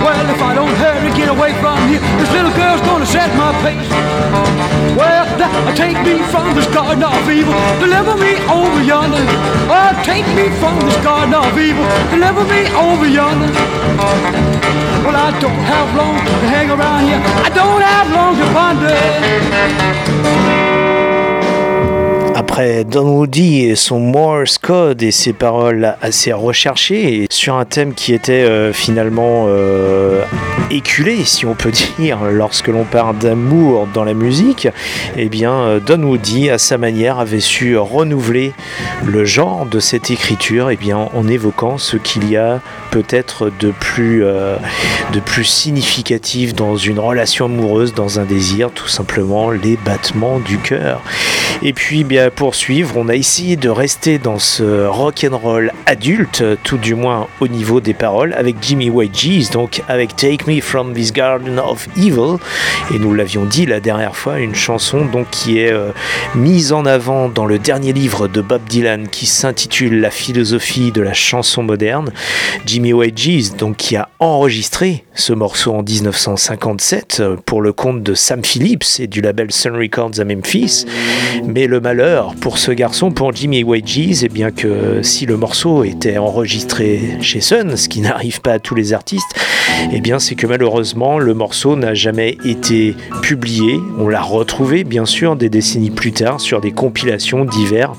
Well, 0.01 0.25
if 0.29 0.41
I 0.41 0.53
don't 0.55 0.73
hurry, 0.81 1.11
get 1.13 1.29
away 1.29 1.53
from 1.61 1.77
here, 1.87 2.01
this 2.19 2.31
little 2.31 2.51
girl's 2.57 2.81
gonna 2.81 3.05
set 3.05 3.29
my 3.37 3.53
pace. 3.61 3.87
Well, 4.97 5.25
that, 5.37 5.53
take 5.77 6.01
me 6.03 6.23
from 6.33 6.55
this 6.57 6.65
garden 6.73 7.03
of 7.03 7.29
evil, 7.29 7.53
deliver 7.79 8.15
me 8.17 8.35
over 8.49 8.81
yonder. 8.81 9.21
Oh, 9.69 9.93
take 10.03 10.25
me 10.33 10.49
from 10.59 10.79
this 10.81 10.97
garden 11.05 11.33
of 11.33 11.57
evil, 11.57 11.85
deliver 12.09 12.43
me 12.49 12.67
over 12.75 13.07
yonder. 13.07 13.47
Well, 15.05 15.15
I 15.15 15.31
don't 15.39 15.63
have 15.69 15.95
long 15.95 16.17
to 16.17 16.47
hang 16.49 16.69
around 16.69 17.05
here. 17.05 17.21
I 17.45 17.49
don't 17.49 17.81
have 17.81 18.11
long 18.11 18.35
to 18.37 18.45
ponder. 18.53 18.97
Après 22.51 22.83
Don 22.83 23.07
Woody 23.07 23.61
et 23.61 23.77
son 23.77 24.01
Morse 24.01 24.57
Code 24.57 25.03
et 25.03 25.11
ses 25.11 25.31
paroles 25.31 25.95
assez 26.01 26.33
recherchées 26.33 27.25
sur 27.31 27.55
un 27.55 27.63
thème 27.63 27.93
qui 27.93 28.13
était 28.13 28.43
euh, 28.43 28.73
finalement 28.73 29.45
euh, 29.47 30.25
éculé, 30.71 31.23
si 31.25 31.45
on 31.45 31.55
peut 31.55 31.71
dire, 31.99 32.19
lorsque 32.31 32.67
l'on 32.67 32.83
parle 32.83 33.17
d'amour 33.17 33.87
dans 33.93 34.03
la 34.03 34.13
musique, 34.13 34.67
eh 35.17 35.29
bien 35.29 35.53
euh, 35.53 35.79
Don 35.79 36.01
Woody, 36.03 36.49
à 36.49 36.57
sa 36.57 36.77
manière, 36.77 37.19
avait 37.19 37.39
su 37.39 37.77
renouveler 37.77 38.53
le 39.05 39.25
genre 39.25 39.65
de 39.65 39.79
cette 39.79 40.11
écriture, 40.11 40.69
eh 40.69 40.75
bien 40.75 40.97
en 40.97 41.27
évoquant 41.27 41.77
ce 41.77 41.97
qu'il 41.97 42.29
y 42.29 42.37
a 42.37 42.61
peut-être 42.91 43.51
de 43.59 43.71
plus 43.71 44.23
euh, 44.23 44.57
de 45.13 45.19
plus 45.19 45.43
significatif 45.43 46.55
dans 46.55 46.77
une 46.77 46.99
relation 46.99 47.45
amoureuse, 47.45 47.93
dans 47.93 48.19
un 48.19 48.25
désir, 48.25 48.71
tout 48.71 48.87
simplement 48.87 49.51
les 49.51 49.77
battements 49.77 50.39
du 50.39 50.57
cœur. 50.57 51.01
Et 51.63 51.73
puis 51.73 52.03
bien 52.03 52.29
pour 52.29 52.55
suivre, 52.55 52.95
on 52.97 53.09
a 53.09 53.15
essayé 53.15 53.55
de 53.55 53.69
rester 53.69 54.17
dans 54.17 54.39
ce 54.39 54.85
rock 54.85 55.25
and 55.29 55.37
roll 55.37 55.71
adulte, 55.85 56.43
tout 56.63 56.77
du 56.77 56.95
moins 56.95 57.27
au 57.39 57.47
niveau 57.47 57.81
des 57.81 57.93
paroles, 57.93 58.33
avec 58.33 58.55
Jimmy 58.61 58.89
Wages, 58.89 59.49
donc 59.51 59.83
avec 59.87 60.15
Take 60.15 60.45
Me 60.47 60.60
From 60.61 60.93
This 60.93 61.11
Garden 61.11 61.59
of 61.59 61.87
Evil, 61.97 62.37
et 62.93 62.99
nous 62.99 63.13
l'avions 63.13 63.45
dit 63.45 63.65
la 63.65 63.79
dernière 63.79 64.15
fois, 64.15 64.39
une 64.39 64.55
chanson 64.55 65.05
donc 65.05 65.29
qui 65.31 65.59
est 65.59 65.71
euh, 65.71 65.91
mise 66.35 66.71
en 66.71 66.85
avant 66.85 67.29
dans 67.29 67.45
le 67.45 67.59
dernier 67.59 67.93
livre 67.93 68.27
de 68.27 68.41
Bob 68.41 68.61
Dylan 68.69 69.07
qui 69.07 69.25
s'intitule 69.25 69.99
La 69.99 70.11
philosophie 70.11 70.91
de 70.91 71.01
la 71.01 71.13
chanson 71.13 71.63
moderne. 71.63 72.11
Jimmy 72.65 72.93
Wages, 72.93 73.55
donc 73.57 73.77
qui 73.77 73.95
a 73.95 74.09
enregistré 74.19 75.03
ce 75.13 75.33
morceau 75.33 75.73
en 75.73 75.83
1957 75.83 77.17
euh, 77.19 77.35
pour 77.45 77.61
le 77.61 77.73
compte 77.73 78.01
de 78.01 78.13
Sam 78.13 78.43
Phillips 78.43 78.99
et 78.99 79.07
du 79.07 79.21
label 79.21 79.51
Sun 79.51 79.75
Records 79.75 80.19
à 80.19 80.23
Memphis. 80.23 80.85
Mais 81.45 81.67
le 81.67 81.81
malheur 81.81 82.33
pour 82.35 82.57
ce 82.57 82.71
garçon, 82.71 83.11
pour 83.11 83.33
Jimmy 83.33 83.63
Wages, 83.63 84.23
est 84.23 84.31
bien 84.31 84.51
que 84.51 85.01
si 85.01 85.25
le 85.25 85.37
morceau 85.37 85.83
était 85.83 86.17
enregistré 86.17 87.17
chez 87.21 87.41
Sun, 87.41 87.75
ce 87.75 87.89
qui 87.89 88.01
n'arrive 88.01 88.41
pas 88.41 88.53
à 88.53 88.59
tous 88.59 88.75
les 88.75 88.93
artistes, 88.93 89.35
eh 89.91 89.99
bien 89.99 90.19
c'est 90.19 90.35
que 90.35 90.47
malheureusement 90.47 91.19
le 91.19 91.33
morceau 91.33 91.75
n'a 91.75 91.93
jamais 91.93 92.37
été 92.45 92.95
publié. 93.21 93.79
On 93.97 94.07
l'a 94.07 94.21
retrouvé 94.21 94.83
bien 94.83 95.05
sûr 95.05 95.35
des 95.35 95.49
décennies 95.49 95.91
plus 95.91 96.13
tard 96.13 96.39
sur 96.39 96.61
des 96.61 96.71
compilations 96.71 97.45
divers. 97.45 97.93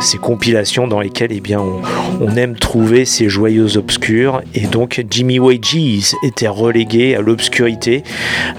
Ces 0.00 0.18
compilations 0.18 0.86
dans 0.86 1.00
lesquelles 1.00 1.32
eh 1.32 1.40
bien 1.40 1.60
on, 1.60 2.36
aime 2.36 2.54
trouver 2.54 3.04
ces 3.04 3.28
joyaux 3.28 3.76
obscurs 3.76 4.40
et 4.54 4.66
donc 4.66 5.04
Jimmy 5.10 5.38
Wages 5.38 6.14
était 6.22 6.48
relégué 6.60 7.14
à 7.14 7.20
l'obscurité 7.20 8.02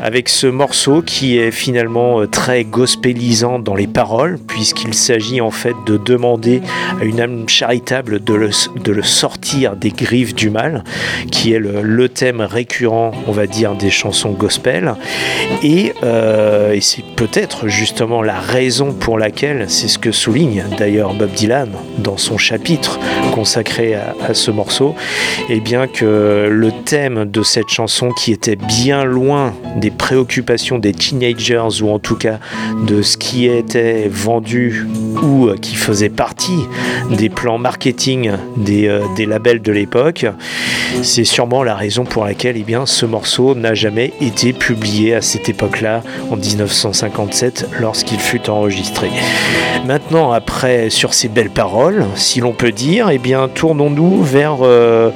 avec 0.01 0.29
ce 0.29 0.47
morceau 0.47 1.01
qui 1.01 1.37
est 1.37 1.51
finalement 1.51 2.21
euh, 2.21 2.27
très 2.27 2.63
gospelisant 2.63 3.59
dans 3.59 3.75
les 3.75 3.87
paroles 3.87 4.39
puisqu'il 4.47 4.93
s'agit 4.93 5.41
en 5.41 5.51
fait 5.51 5.75
de 5.85 5.97
demander 5.97 6.61
à 6.99 7.03
une 7.03 7.21
âme 7.21 7.47
charitable 7.47 8.23
de 8.23 8.33
le, 8.33 9.03
sortir 9.03 9.75
des 9.75 9.91
griffes 9.91 10.33
du 10.33 10.49
mal 10.49 10.83
qui 11.31 11.53
est 11.53 11.59
le, 11.59 12.09
thème 12.09 12.41
récurrent 12.41 13.11
on 13.27 13.31
va 13.31 13.45
dire 13.45 13.75
des 13.75 13.89
chansons 13.89 14.31
gospel. 14.31 14.95
Et, 15.63 15.93
euh, 16.03 16.73
et 16.73 16.81
c'est 16.81 17.03
peut-être 17.15 17.67
justement 17.67 18.21
la 18.21 18.39
raison 18.39 18.93
pour 18.93 19.17
laquelle 19.17 19.65
c'est 19.69 19.87
ce 19.87 19.99
que 19.99 20.11
souligne 20.11 20.65
d'ailleurs 20.77 21.13
Bob 21.13 21.31
Dylan 21.31 21.69
dans 21.99 22.17
son 22.17 22.37
chapitre 22.37 22.99
consacré 23.33 23.93
à, 23.93 24.15
à 24.27 24.33
ce 24.33 24.51
morceau 24.51 24.95
et 25.49 25.59
bien 25.59 25.87
que 25.87 26.47
le 26.49 26.71
thème 26.85 27.25
de 27.25 27.43
cette 27.43 27.69
chanson 27.69 27.80
qui 28.15 28.31
était 28.31 28.55
bien 28.55 29.03
loin 29.03 29.53
des 29.77 29.91
préoccupations 29.91 30.79
des 30.79 30.93
teenagers 30.93 31.81
ou 31.81 31.89
en 31.89 31.99
tout 31.99 32.15
cas 32.15 32.39
de 32.85 33.01
ce 33.01 33.17
qui 33.17 33.45
était 33.47 34.07
vendu 34.09 34.87
ou 35.21 35.47
euh, 35.47 35.57
qui 35.57 35.75
faisait 35.75 36.09
partie 36.09 36.65
des 37.09 37.29
plans 37.29 37.57
marketing 37.57 38.31
des, 38.57 38.87
euh, 38.87 39.01
des 39.15 39.25
labels 39.25 39.61
de 39.61 39.71
l'époque 39.71 40.25
c'est 41.03 41.23
sûrement 41.23 41.63
la 41.63 41.75
raison 41.75 42.03
pour 42.03 42.25
laquelle 42.25 42.57
eh 42.57 42.63
bien, 42.63 42.85
ce 42.85 43.05
morceau 43.05 43.55
n'a 43.55 43.73
jamais 43.73 44.13
été 44.21 44.53
publié 44.53 45.15
à 45.15 45.21
cette 45.21 45.49
époque-là, 45.49 46.03
en 46.29 46.35
1957, 46.35 47.69
lorsqu'il 47.79 48.19
fut 48.19 48.49
enregistré. 48.49 49.09
Maintenant, 49.85 50.31
après, 50.31 50.89
sur 50.89 51.13
ces 51.13 51.27
belles 51.27 51.49
paroles, 51.49 52.05
si 52.15 52.39
l'on 52.39 52.51
peut 52.51 52.71
dire, 52.71 53.09
eh 53.09 53.17
bien, 53.17 53.47
tournons-nous 53.47 54.21
vers 54.21 54.57
euh, 54.61 55.11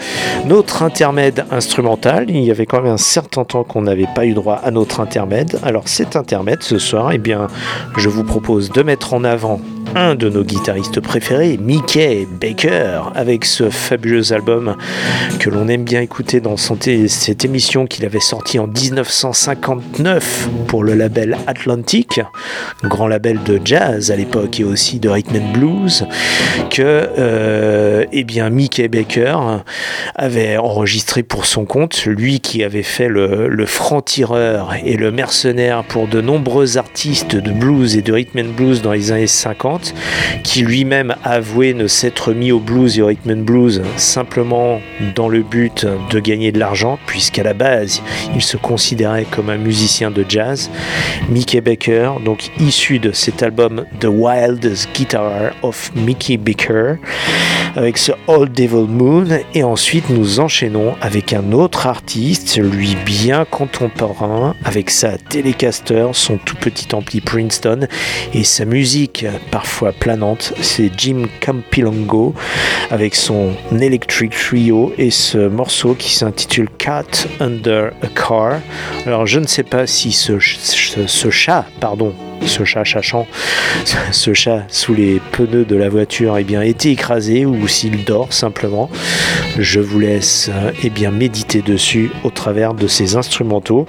notre 0.46 0.82
intermède 0.82 1.46
instrumental. 1.52 2.26
Il 2.30 2.42
y 2.42 2.52
avait 2.56 2.66
quand 2.66 2.82
même 2.82 2.94
un 2.94 2.98
certain 2.98 3.44
temps 3.44 3.64
qu'on 3.64 3.82
n'avait 3.82 4.08
pas 4.16 4.26
eu 4.26 4.34
droit 4.34 4.56
à 4.64 4.72
notre 4.72 5.02
intermède. 5.02 5.60
Alors 5.64 5.88
cet 5.88 6.16
intermède, 6.16 6.64
ce 6.64 6.80
soir, 6.80 7.12
eh 7.12 7.18
bien, 7.18 7.48
je 7.98 8.10
vous 8.10 8.24
propose 8.24 8.72
de 8.72 8.82
mettre 8.82 9.14
en 9.14 9.24
avant 9.24 9.60
un 9.96 10.16
de 10.16 10.30
nos 10.30 10.44
guitaristes 10.44 11.00
préférés, 11.00 11.58
Mickey 11.58 12.28
Baker, 12.40 13.04
avec 13.16 13.46
ce 13.46 13.70
fabuleux 13.70 14.34
album 14.34 14.76
que 15.40 15.50
l'on 15.50 15.70
aime 15.70 15.84
bien 15.84 16.02
écouter 16.02 16.42
dans 16.42 16.58
cette 16.58 17.46
émission 17.46 17.88
qu'il 17.88 18.06
avait 18.06 18.20
sorti 18.20 18.60
en 18.60 18.68
1959 18.68 20.50
pour 20.68 20.84
le 20.84 20.94
label 20.94 21.38
Atlantic, 21.48 22.20
grand 22.84 23.08
label 23.08 23.40
de 23.44 23.62
jazz 23.64 24.12
à 24.12 24.18
l'époque 24.18 24.60
et 24.60 24.66
aussi 24.66 25.00
de 25.00 25.08
rhythm 25.08 25.38
and 25.38 25.54
blues, 25.54 26.06
que 26.70 26.82
euh, 27.18 28.06
eh 28.12 28.24
bien 28.26 28.50
Mickey 28.50 28.88
Baker 28.90 29.38
avait 30.16 30.58
enregistré 30.58 31.24
pour 31.24 31.46
son 31.46 31.66
compte, 31.66 32.06
lui 32.06 32.42
qui 32.42 32.64
avait 32.64 32.84
fait 32.84 33.08
le, 33.08 33.48
le 33.48 33.66
franc-tireur 33.66 34.74
et 34.84 34.98
le 34.98 35.12
mercenaire 35.12 35.84
pour 35.86 36.08
de 36.08 36.20
nombreux 36.20 36.78
artistes 36.78 37.36
de 37.36 37.52
blues 37.52 37.96
et 37.96 38.02
de 38.02 38.12
rhythm 38.12 38.40
and 38.40 38.54
blues 38.58 38.82
dans 38.82 38.92
les 38.92 39.12
années 39.14 39.28
50, 39.28 39.85
qui 40.44 40.62
lui-même 40.62 41.16
a 41.24 41.32
avoué 41.32 41.74
ne 41.74 41.88
s'être 41.88 42.34
mis 42.34 42.52
au 42.52 42.60
blues 42.60 42.98
et 42.98 43.02
au 43.02 43.08
rhythm 43.08 43.32
and 43.32 43.44
blues 43.44 43.82
simplement 43.98 44.80
dans 45.16 45.30
le 45.30 45.42
but 45.42 45.86
de 46.10 46.20
gagner 46.20 46.52
de 46.52 46.60
l'argent, 46.60 46.98
puisqu'à 47.06 47.44
la 47.44 47.54
base 47.54 48.02
il 48.34 48.42
se 48.42 48.58
considérait 48.58 49.26
comme 49.30 49.50
un 49.50 49.58
musicien 49.58 50.12
de 50.12 50.26
jazz. 50.28 50.70
Mickey 51.30 51.62
Baker, 51.62 52.12
donc 52.24 52.50
issu 52.60 53.00
de 53.00 53.12
cet 53.12 53.44
album 53.44 53.86
The 54.00 54.08
Wildest 54.10 54.90
Guitar 54.94 55.52
of 55.62 55.92
Mickey 55.96 56.38
Baker, 56.38 56.96
avec 57.76 57.98
ce 57.98 58.12
Old 58.28 58.54
Devil 58.54 58.88
Moon, 58.88 59.28
et 59.54 59.64
ensuite 59.64 60.10
nous 60.10 60.40
enchaînons 60.40 60.96
avec 61.02 61.34
un 61.34 61.52
autre 61.52 61.88
artiste, 61.88 62.58
lui 62.58 62.96
bien 63.06 63.46
contemporain, 63.46 64.56
avec 64.64 64.90
sa 64.90 65.18
Telecaster, 65.18 66.08
son 66.14 66.38
tout 66.38 66.56
petit 66.56 66.94
ampli 66.94 67.22
Princeton 67.22 67.88
et 68.34 68.44
sa 68.44 68.66
musique 68.66 69.26
parfois 69.52 69.75
planante, 70.00 70.54
c'est 70.62 70.92
Jim 70.98 71.24
Campilongo 71.42 72.34
avec 72.92 73.16
son 73.16 73.52
Electric 73.72 74.32
Trio 74.32 74.94
et 74.98 75.12
ce 75.12 75.48
morceau 75.48 75.96
qui 75.96 76.14
s'intitule 76.14 76.70
Cat 76.78 77.28
Under 77.40 77.92
a 78.02 78.08
Car. 78.08 78.60
Alors 79.06 79.26
je 79.26 79.40
ne 79.40 79.48
sais 79.48 79.64
pas 79.64 79.88
si 79.88 80.12
ce, 80.12 80.40
chat, 81.30 81.66
pardon, 81.80 82.14
ce 82.46 82.64
chat 82.64 82.84
chachant, 82.84 83.28
ce 84.12 84.34
chat 84.34 84.64
sous 84.68 84.94
les 84.94 85.22
pneus 85.32 85.66
de 85.66 85.76
la 85.76 85.90
voiture, 85.90 86.38
eh 86.38 86.44
bien, 86.44 86.62
été 86.62 86.92
écrasé 86.92 87.46
ou 87.46 87.68
s'il 87.68 88.04
dort 88.04 88.34
simplement. 88.34 88.90
Je 89.58 89.80
vous 89.80 90.00
laisse 90.00 90.50
eh 90.84 90.90
bien, 90.90 91.12
méditer 91.12 91.62
dessus 91.62 92.12
au 92.24 92.30
travers 92.30 92.74
de 92.74 92.88
ces 92.88 93.16
instrumentaux 93.16 93.86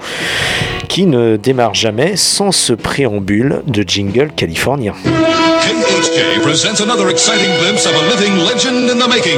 qui 0.87 1.05
ne 1.05 1.37
démarrent 1.37 1.75
jamais 1.75 2.15
sans 2.15 2.51
ce 2.51 2.73
préambule 2.73 3.61
de 3.67 3.83
jingle 3.85 4.31
californien. 4.35 4.93
Presents 6.43 6.79
glimpse 6.79 7.85
of 7.85 7.93
a 7.93 8.03
living 8.09 8.37
legend 8.45 8.89
in 8.89 8.97
the 8.97 9.07
making. 9.07 9.37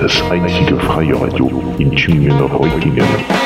Das 0.00 0.22
einzige 0.30 0.78
freie 0.78 1.20
Radio 1.20 1.74
in 1.78 1.90
Tübingen 1.92 2.40
Reutingen. 2.40 3.06
Une 3.06 3.43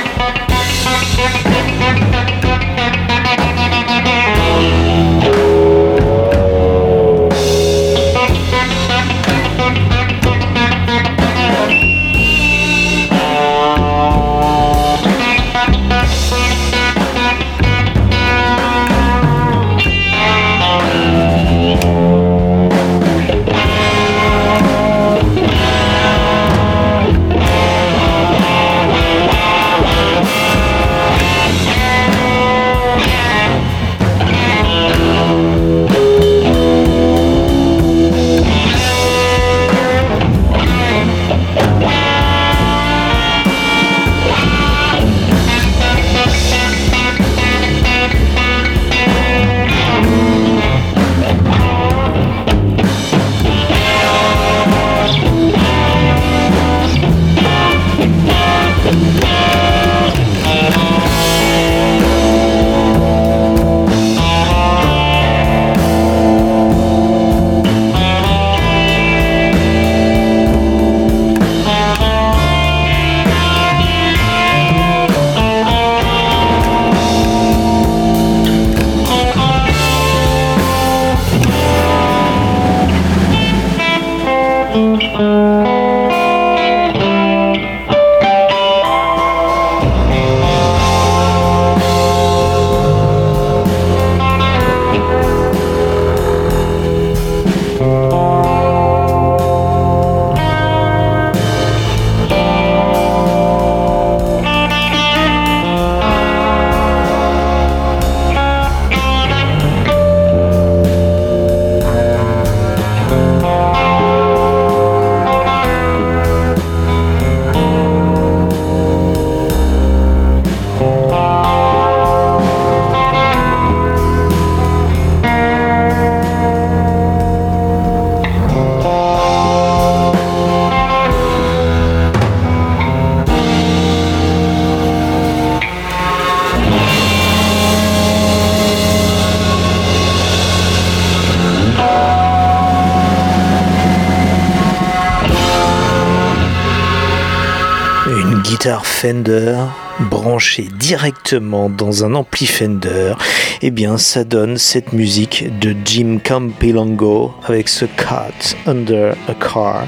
Fender 148.77 149.88
branchée 150.01 150.69
directement 150.79 151.69
dans 151.69 152.05
un 152.05 152.15
ampli 152.15 152.47
Fender, 152.47 153.15
eh 153.63 153.71
bien 153.71 153.99
ça 153.99 154.25
donne 154.25 154.57
cette 154.57 154.93
musique 154.93 155.47
de 155.59 155.75
Jim 155.85 156.19
Campilongo 156.23 157.35
avec 157.45 157.69
ce 157.69 157.85
Cat 157.85 158.57
Under 158.67 159.15
a 159.29 159.35
Car, 159.35 159.87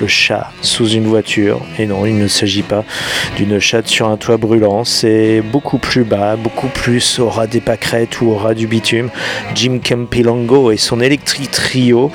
le 0.00 0.06
chat 0.06 0.50
sous 0.62 0.88
une 0.90 1.06
voiture. 1.06 1.60
Et 1.78 1.86
non, 1.86 2.06
il 2.06 2.16
ne 2.16 2.28
s'agit 2.28 2.62
pas 2.62 2.84
d'une 3.36 3.58
chatte 3.58 3.88
sur 3.88 4.08
un 4.08 4.16
toit 4.16 4.36
brûlant, 4.36 4.84
c'est 4.84 5.40
beaucoup 5.40 5.78
plus 5.78 6.04
bas, 6.04 6.36
beaucoup 6.36 6.68
plus 6.68 7.18
au 7.18 7.28
ras 7.28 7.46
des 7.46 7.60
pâquerettes 7.60 8.20
ou 8.20 8.30
au 8.30 8.36
ras 8.36 8.54
du 8.54 8.66
bitume. 8.66 9.10
Jim 9.54 9.80
Campilongo 9.82 10.70
et 10.70 10.76
son 10.76 11.00
Electric 11.00 11.50
Trio, 11.50 12.10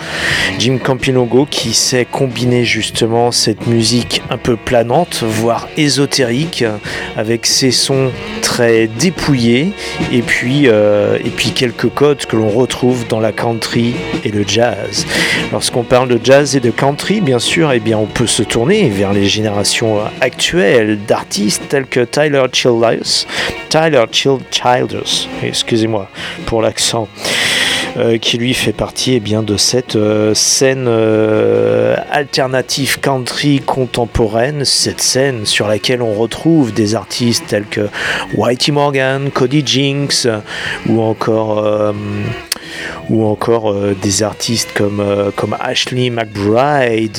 Jim 0.59 0.77
Campilongo 0.77 1.45
qui 1.49 1.73
sait 1.73 2.05
combiner 2.05 2.63
justement 2.63 3.31
cette 3.31 3.67
musique 3.67 4.21
un 4.29 4.37
peu 4.37 4.55
planante, 4.55 5.23
voire 5.23 5.67
ésotérique, 5.77 6.63
avec 7.17 7.24
ses 7.43 7.71
sons 7.71 8.11
très 8.41 8.87
dépouillés 8.87 9.73
et 10.11 10.21
puis, 10.21 10.67
euh, 10.67 11.17
et 11.23 11.29
puis 11.29 11.51
quelques 11.51 11.89
codes 11.89 12.25
que 12.25 12.35
l'on 12.35 12.49
retrouve 12.49 13.07
dans 13.07 13.19
la 13.19 13.31
country 13.31 13.93
et 14.23 14.29
le 14.29 14.43
jazz. 14.47 15.05
Lorsqu'on 15.51 15.83
parle 15.83 16.09
de 16.09 16.19
jazz 16.23 16.55
et 16.55 16.59
de 16.59 16.71
country, 16.71 17.21
bien 17.21 17.39
sûr, 17.39 17.71
eh 17.71 17.79
bien, 17.79 17.97
on 17.97 18.05
peut 18.05 18.27
se 18.27 18.43
tourner 18.43 18.89
vers 18.89 19.13
les 19.13 19.25
générations 19.25 19.99
actuelles 20.21 20.99
d'artistes 21.07 21.63
tels 21.69 21.85
que 21.85 22.01
Tyler 22.01 22.45
Childers, 22.51 23.25
Tyler 23.69 24.05
Child 24.11 24.41
Childers, 24.51 25.27
excusez-moi 25.43 26.09
pour 26.45 26.61
l'accent. 26.61 27.07
Euh, 27.97 28.17
qui 28.17 28.37
lui 28.37 28.53
fait 28.53 28.73
partie 28.73 29.13
eh 29.13 29.19
bien, 29.21 29.41
de 29.41 29.55
cette 29.55 29.95
euh, 29.95 30.33
scène 30.33 30.85
euh, 30.89 31.95
alternative 32.11 32.99
country 32.99 33.61
contemporaine, 33.61 34.65
cette 34.65 34.99
scène 34.99 35.45
sur 35.45 35.69
laquelle 35.69 36.01
on 36.01 36.13
retrouve 36.13 36.73
des 36.73 36.93
artistes 36.93 37.45
tels 37.47 37.65
que 37.65 37.87
Whitey 38.33 38.73
Morgan, 38.73 39.31
Cody 39.31 39.63
Jinks 39.65 40.27
ou 40.89 41.01
encore 41.01 41.93
ou 43.09 43.25
encore 43.25 43.71
euh, 43.71 43.95
des 44.01 44.23
artistes 44.23 44.71
comme, 44.75 44.99
euh, 44.99 45.31
Ashley 45.59 46.09
McBride, 46.09 47.17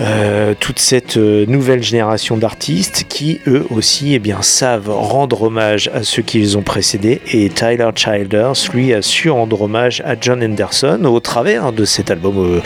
euh, 0.00 0.54
toute 0.58 0.78
cette 0.78 1.16
nouvelle 1.16 1.82
génération 1.82 2.36
d'artistes 2.36 3.06
qui 3.08 3.40
eux 3.46 3.66
aussi 3.70 4.14
eh 4.14 4.20
savent 4.42 4.88
rendre 4.90 5.42
hommage 5.42 5.90
à 5.92 6.02
ceux 6.02 6.22
qui 6.22 6.38
les 6.38 6.56
ont 6.56 6.62
précédés. 6.62 7.20
Et 7.32 7.48
Tyler 7.48 7.90
Childers 7.94 8.54
lui 8.72 8.94
a 8.94 9.02
su 9.02 9.30
rendre 9.30 9.62
hommage 9.62 10.02
à 10.06 10.14
John 10.18 10.42
Anderson 10.42 11.04
au 11.04 11.20
travers 11.20 11.72
de 11.72 11.84
cet 11.84 12.10
album 12.10 12.60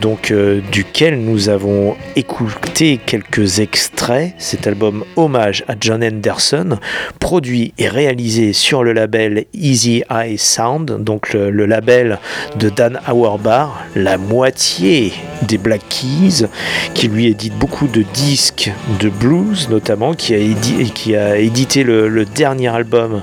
donc 0.00 0.32
duquel 0.70 1.20
nous 1.20 1.48
avons 1.48 1.96
écouté 2.16 2.98
quelques 3.04 3.60
extraits. 3.60 4.34
Cet 4.38 4.66
album 4.66 5.04
hommage 5.16 5.64
à 5.68 5.74
John 5.80 6.02
Anderson 6.02 6.78
produit 7.20 7.72
et 7.78 7.88
réalisé 7.88 8.52
sur 8.52 8.82
le 8.82 8.92
label 8.92 9.46
Easy 9.54 10.02
Eye 10.10 10.38
Sound 10.38 10.61
donc 10.98 11.32
le, 11.32 11.66
label 11.66 12.18
de 12.56 12.68
Dan 12.68 13.00
Auerbach, 13.08 13.70
la 13.94 14.18
moitié 14.18 15.12
des 15.42 15.58
Black 15.58 15.82
Keys, 15.88 16.46
qui 16.94 17.08
lui 17.08 17.26
édite 17.26 17.56
beaucoup 17.56 17.88
de 17.88 18.02
disques 18.14 18.70
de 19.00 19.08
blues 19.08 19.68
notamment, 19.70 20.14
qui 20.14 20.34
a, 20.34 21.36
édité 21.36 21.82
le, 21.82 22.08
le 22.08 22.24
dernier 22.24 22.68
album 22.68 23.22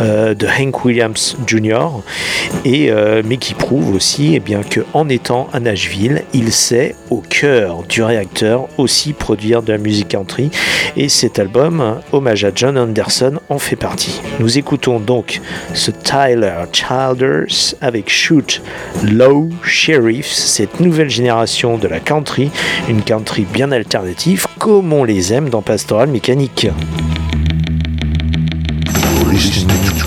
euh, 0.00 0.34
de 0.34 0.46
Hank 0.46 0.84
Williams 0.84 1.36
Jr. 1.46 2.02
Et, 2.64 2.90
euh, 2.90 3.22
mais 3.24 3.36
qui 3.36 3.54
prouve 3.54 3.94
aussi 3.94 4.34
eh 4.34 4.40
bien, 4.40 4.62
que 4.62 4.80
en 4.92 5.08
étant 5.08 5.48
à 5.52 5.60
Nashville, 5.60 6.22
il 6.32 6.52
sait 6.52 6.94
au 7.10 7.18
cœur 7.20 7.82
du 7.88 8.02
réacteur 8.02 8.68
aussi 8.78 9.12
produire 9.12 9.62
de 9.62 9.72
la 9.72 9.78
musique 9.78 10.08
country. 10.08 10.50
Et 10.96 11.08
cet 11.08 11.38
album, 11.38 12.00
hommage 12.12 12.44
à 12.44 12.50
John 12.54 12.76
Anderson, 12.78 13.38
en 13.48 13.58
fait 13.58 13.76
partie. 13.76 14.20
Nous 14.38 14.58
écoutons 14.58 15.00
donc 15.00 15.40
ce 15.74 15.90
Tyler 15.90 16.54
Childers 16.80 17.74
avec 17.80 18.08
Shoot 18.08 18.62
Low 19.02 19.50
Sheriff, 19.62 20.26
cette 20.26 20.80
nouvelle 20.80 21.10
génération 21.10 21.76
de 21.76 21.86
la 21.86 22.00
country, 22.00 22.50
une 22.88 23.02
country 23.02 23.46
bien 23.52 23.70
alternative 23.70 24.46
comme 24.58 24.92
on 24.92 25.04
les 25.04 25.32
aime 25.32 25.50
dans 25.50 25.62
Pastoral 25.62 26.08
Mécanique. 26.08 26.68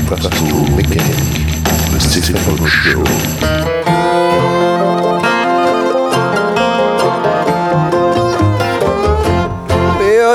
Pastoral 0.09 0.71
Mécanique. 0.75 1.43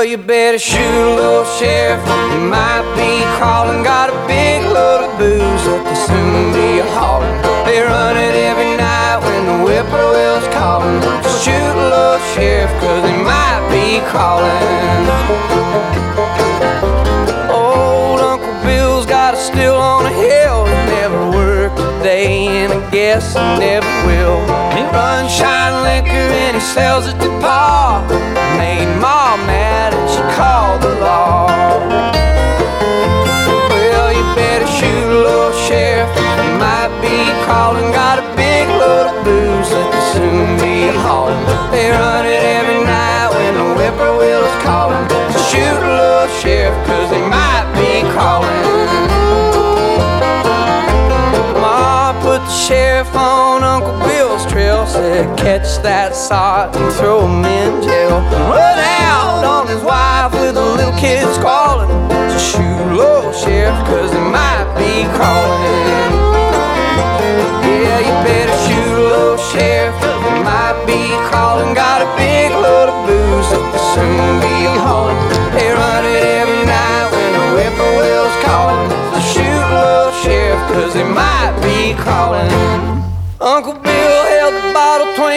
You 0.09 0.17
better 0.17 0.57
shoot 0.57 0.79
a 0.79 1.13
little 1.13 1.45
sheriff. 1.45 2.01
You 2.33 2.41
might 2.49 2.81
be 2.97 3.21
calling. 3.37 3.83
Got 3.83 4.09
a 4.09 4.17
big 4.25 4.65
load 4.65 5.05
of 5.05 5.13
booze 5.19 5.63
that 5.69 5.81
will 5.85 6.01
soon 6.09 6.49
be 6.49 6.81
a 6.81 6.87
hauling. 6.97 7.37
They 7.69 7.77
run 7.85 8.17
it 8.17 8.33
every 8.33 8.73
night 8.73 9.21
when 9.21 9.45
the 9.45 9.57
whippoorwill's 9.61 10.49
calling. 10.49 10.97
Just 11.21 11.45
shoot 11.45 11.53
a 11.53 11.85
little 11.93 12.17
sheriff, 12.33 12.73
cause 12.81 13.05
they 13.05 13.21
might 13.21 13.61
be 13.69 14.01
calling. 14.09 14.49
Old 17.53 18.19
Uncle 18.19 18.57
Bill's 18.65 19.05
got 19.05 19.35
a 19.35 19.37
still 19.37 19.77
on 19.77 20.09
a 20.09 20.13
hill. 20.25 20.65
He 20.65 20.79
never 20.97 21.21
worked 21.29 21.77
a 21.77 21.89
day, 22.01 22.65
and 22.65 22.73
I 22.73 22.81
guess 22.89 23.37
he 23.37 23.45
never 23.61 23.93
will. 24.09 24.41
He 24.73 24.81
runs 24.89 25.29
shine 25.29 25.85
liquor 25.85 26.29
and 26.49 26.57
he 26.57 26.63
sells 26.73 27.05
it 27.05 27.17
to 27.21 27.29
Pa. 27.45 28.01
Made 28.57 28.89
Ma 28.97 29.18
law. 31.09 31.48
Said, 54.89 55.37
catch 55.37 55.77
that 55.85 56.15
sot 56.15 56.75
and 56.75 56.91
throw 56.97 57.21
him 57.21 57.45
in 57.45 57.81
jail. 57.85 58.25
Run 58.49 58.79
out 59.05 59.45
on 59.45 59.67
his 59.69 59.85
wife 59.85 60.33
with 60.33 60.57
the 60.57 60.65
little 60.65 60.97
kid 60.97 61.29
squalling. 61.37 61.93
So 62.33 62.37
shoot 62.41 62.81
little 62.97 63.31
sheriff, 63.31 63.77
cause 63.85 64.09
they 64.09 64.25
might 64.33 64.65
be 64.81 65.05
calling. 65.13 65.61
Yeah, 67.69 68.01
you 68.01 68.15
better 68.25 68.57
shoot 68.65 68.97
little 68.97 69.37
sheriff. 69.53 69.93
They 70.01 70.41
might 70.41 70.75
be 70.89 71.05
calling. 71.29 71.77
Got 71.77 72.01
a 72.01 72.09
big 72.17 72.49
load 72.49 72.89
of 72.89 72.97
booze 73.05 73.45
that 73.53 73.61
will 73.61 73.85
soon 73.93 74.41
be 74.41 74.73
hauling. 74.73 75.21
They 75.53 75.69
run 75.69 76.01
it 76.01 76.25
every 76.41 76.65
night 76.65 77.13
when 77.13 77.29
the 77.37 77.45
whippoorwill's 77.53 78.35
calling. 78.41 78.89
So 78.89 79.37
shoot 79.37 79.63
little 79.69 80.11
sheriff, 80.25 80.61
cause 80.73 80.97
they 80.97 81.05
might 81.05 81.53
be 81.61 81.93
calling. 81.93 82.49
Uncle 83.39 83.77
Bill 83.79 84.18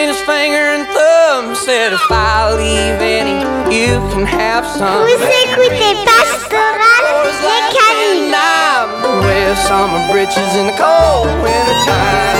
between 0.03 0.15
his 0.15 0.21
finger 0.27 0.65
and 0.75 0.87
thumb. 0.87 1.55
Said, 1.55 1.93
if 1.93 2.11
I 2.11 2.55
leave 2.55 2.99
any, 2.99 3.39
you 3.71 3.99
can 4.11 4.25
have 4.25 4.65
some. 4.65 5.07
Vous 5.07 5.23
écoutez 5.43 5.95
Pastoral 6.03 7.03
Mécanique. 7.39 7.79
And 8.11 8.35
I'm 8.35 9.21
wear 9.23 9.55
summer 9.55 10.03
breeches 10.11 10.55
in 10.59 10.67
the 10.67 10.75
cold 10.75 11.27
winter 11.43 11.79
time. 11.87 12.39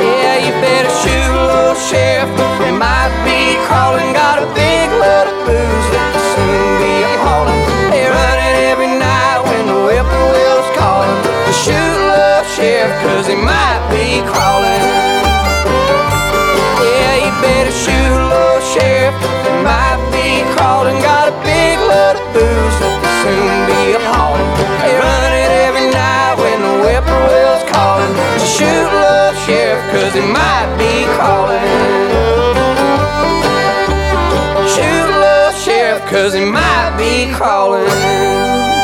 Yeah, 0.00 0.36
you 0.44 0.52
better 0.64 0.92
shoot 1.02 1.28
a 1.28 1.44
little 1.52 1.74
sheriff. 1.74 2.30
They 2.60 2.72
might 2.72 3.12
be 3.24 3.56
crawling, 3.66 4.12
Got 4.14 4.42
a 4.42 4.48
big 4.54 4.88
load 4.96 5.28
of 5.28 5.36
booze 5.44 5.88
that 5.92 6.08
will 6.14 6.26
soon 6.32 6.68
be 6.80 6.94
hauling. 7.20 7.62
They 7.92 8.04
run 8.08 8.38
it 8.48 8.56
every 8.72 8.92
night 8.96 9.40
when 9.44 9.66
the 9.68 9.78
whippoorwill's 9.84 10.70
calling. 10.78 11.16
To 11.46 11.52
shoot 11.52 11.92
a 12.00 12.06
little 12.16 12.46
sheriff, 12.56 12.92
cause 13.04 13.26
they 13.26 13.36
might 13.36 13.82
be 13.92 14.24
calling. 14.32 15.05
Shoot 17.82 18.10
a 18.12 18.22
little 18.32 18.62
sheriff. 18.72 19.16
They 19.44 19.56
might 19.62 20.00
be. 20.12 20.26
Got 21.02 21.28
a 21.28 21.36
big 21.42 21.78
load 21.90 22.16
of 22.16 22.26
booze 22.32 22.76
that 22.80 22.94
will 23.02 23.16
soon 23.22 23.54
be 23.66 23.94
run 25.02 25.32
it 25.34 25.50
every 25.66 25.86
night 25.90 26.34
when 26.38 26.58
the 26.62 26.74
whippoorwill's 26.82 27.64
shoot 28.46 28.66
a 28.66 28.98
little 29.02 29.34
sheriff, 29.44 29.82
cause 29.90 30.12
they 30.14 30.26
might 30.26 30.70
be. 30.78 30.86
Shoot 34.74 35.06
a 35.10 35.18
cause 36.06 36.32
they 36.32 36.44
might 36.44 36.94
be 36.96 37.32
calling. 37.32 38.75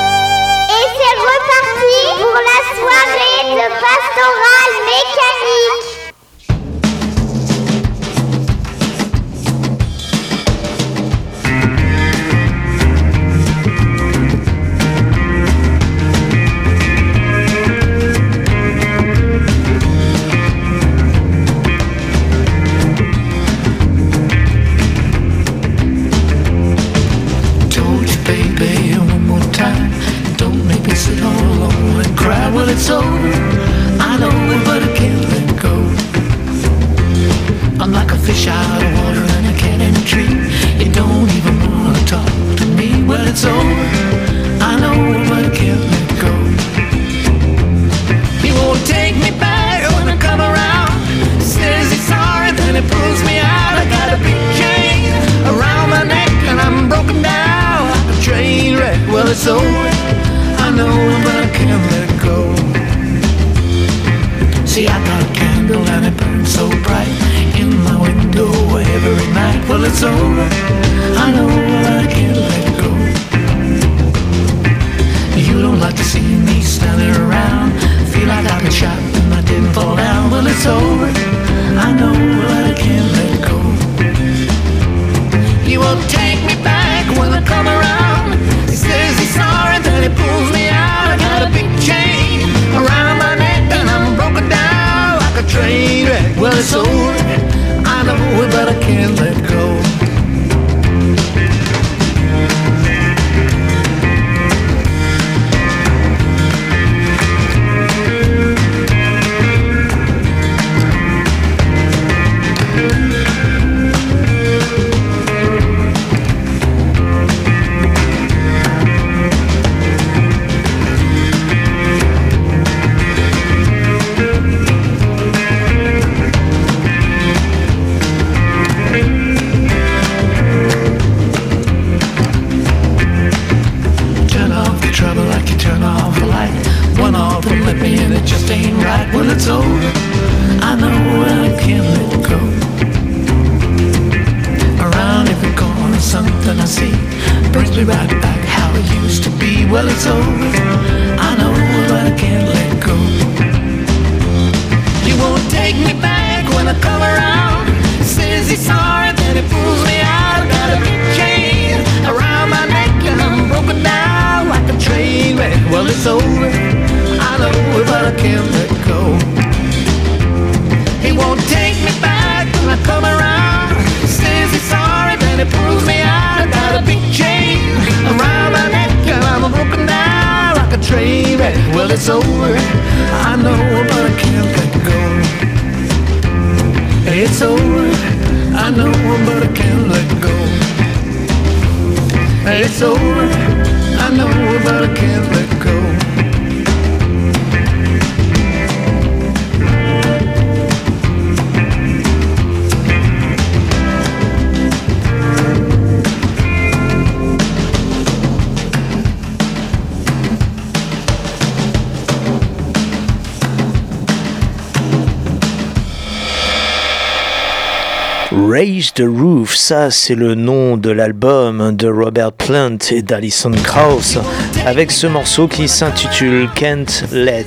C'est 219.91 220.15
le 220.15 220.35
nom 220.35 220.77
de 220.77 220.91
l'album 220.91 221.75
de 221.75 221.89
Robert 221.89 222.33
Plant 222.33 222.77
et 222.91 223.01
d'Alison 223.01 223.53
Krauss, 223.53 224.19
avec 224.67 224.91
ce 224.91 225.07
morceau 225.07 225.49
qui 225.49 225.67
s'intitule 225.67 226.49
Can't 226.55 227.05
Let 227.11 227.47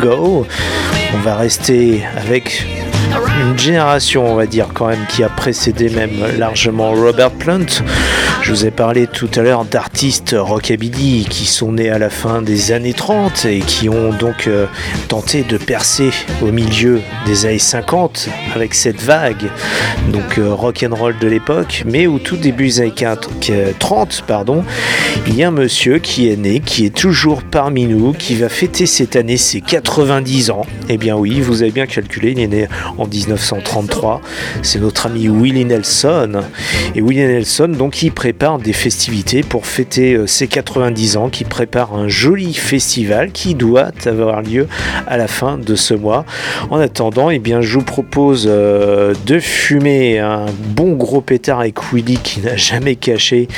Go. 0.00 0.46
On 1.14 1.18
va 1.18 1.36
rester 1.36 2.02
avec 2.16 2.66
une 3.40 3.58
génération, 3.58 4.30
on 4.30 4.34
va 4.34 4.46
dire 4.46 4.68
quand 4.72 4.88
même, 4.88 5.04
qui 5.08 5.22
a 5.22 5.28
précédé 5.28 5.88
même 5.88 6.38
largement 6.38 6.92
Robert 6.92 7.30
Plant. 7.30 7.66
Je 8.42 8.52
vous 8.52 8.64
ai 8.64 8.70
parlé 8.70 9.06
tout 9.06 9.28
à 9.34 9.40
l'heure 9.40 9.64
d'artistes 9.64 10.36
rockabilly 10.38 11.26
qui 11.28 11.46
sont 11.46 11.72
nés 11.72 11.90
à 11.90 11.98
la 11.98 12.10
fin 12.10 12.42
des 12.42 12.72
années 12.72 12.92
30 12.92 13.44
et 13.46 13.58
qui 13.58 13.88
ont 13.88 14.12
donc 14.12 14.46
euh, 14.46 14.66
tenté 15.08 15.42
de 15.42 15.58
percer 15.58 16.10
au 16.42 16.52
milieu 16.52 17.00
des 17.26 17.46
années 17.46 17.58
50 17.58 18.28
avec 18.54 18.74
cette 18.74 19.02
vague, 19.02 19.50
donc 20.12 20.38
euh, 20.38 20.54
rock 20.54 20.84
and 20.88 20.94
roll 20.94 21.18
de 21.18 21.26
l'époque, 21.26 21.82
mais 21.86 22.06
au 22.06 22.18
tout 22.18 22.36
début 22.36 22.66
des 22.66 22.80
années 22.80 22.94
30, 23.78 24.24
pardon, 24.26 24.64
il 25.26 25.34
y 25.34 25.42
a 25.42 25.48
un 25.48 25.52
monsieur 25.52 25.98
qui 25.98 26.30
est 26.30 26.36
né, 26.36 26.60
qui 26.60 26.86
est 26.86 26.94
toujours 26.94 27.42
parmi 27.42 27.86
nous, 27.86 28.12
qui 28.12 28.36
va 28.36 28.48
fêter 28.48 28.86
cette 28.86 29.16
année 29.16 29.36
ses 29.36 29.60
90 29.60 30.50
ans. 30.50 30.66
Eh 30.88 30.98
bien 30.98 31.16
oui, 31.16 31.40
vous 31.40 31.62
avez 31.62 31.72
bien 31.72 31.86
calculé, 31.86 32.32
il 32.32 32.40
est 32.40 32.46
né 32.46 32.68
en 32.96 33.06
1933. 33.26 34.20
C'est 34.62 34.80
notre 34.80 35.06
ami 35.06 35.28
Willie 35.28 35.64
Nelson. 35.64 36.42
Et 36.94 37.00
Willie 37.00 37.26
Nelson, 37.26 37.68
donc, 37.68 38.02
il 38.02 38.12
prépare 38.12 38.58
des 38.58 38.72
festivités 38.72 39.42
pour 39.42 39.66
fêter 39.66 40.14
euh, 40.14 40.26
ses 40.26 40.46
90 40.46 41.16
ans, 41.16 41.28
qui 41.28 41.44
prépare 41.44 41.94
un 41.94 42.08
joli 42.08 42.54
festival 42.54 43.32
qui 43.32 43.54
doit 43.54 43.90
avoir 44.06 44.42
lieu 44.42 44.66
à 45.06 45.16
la 45.16 45.28
fin 45.28 45.58
de 45.58 45.74
ce 45.74 45.94
mois. 45.94 46.24
En 46.70 46.78
attendant, 46.78 47.30
eh 47.30 47.38
bien, 47.38 47.60
je 47.60 47.78
vous 47.78 47.84
propose 47.84 48.46
euh, 48.48 49.14
de 49.26 49.38
fumer 49.38 50.18
un 50.18 50.46
bon 50.68 50.92
gros 50.92 51.20
pétard 51.20 51.60
avec 51.60 51.92
Willy 51.92 52.18
qui 52.18 52.40
n'a 52.40 52.56
jamais 52.56 52.96
caché 52.96 53.48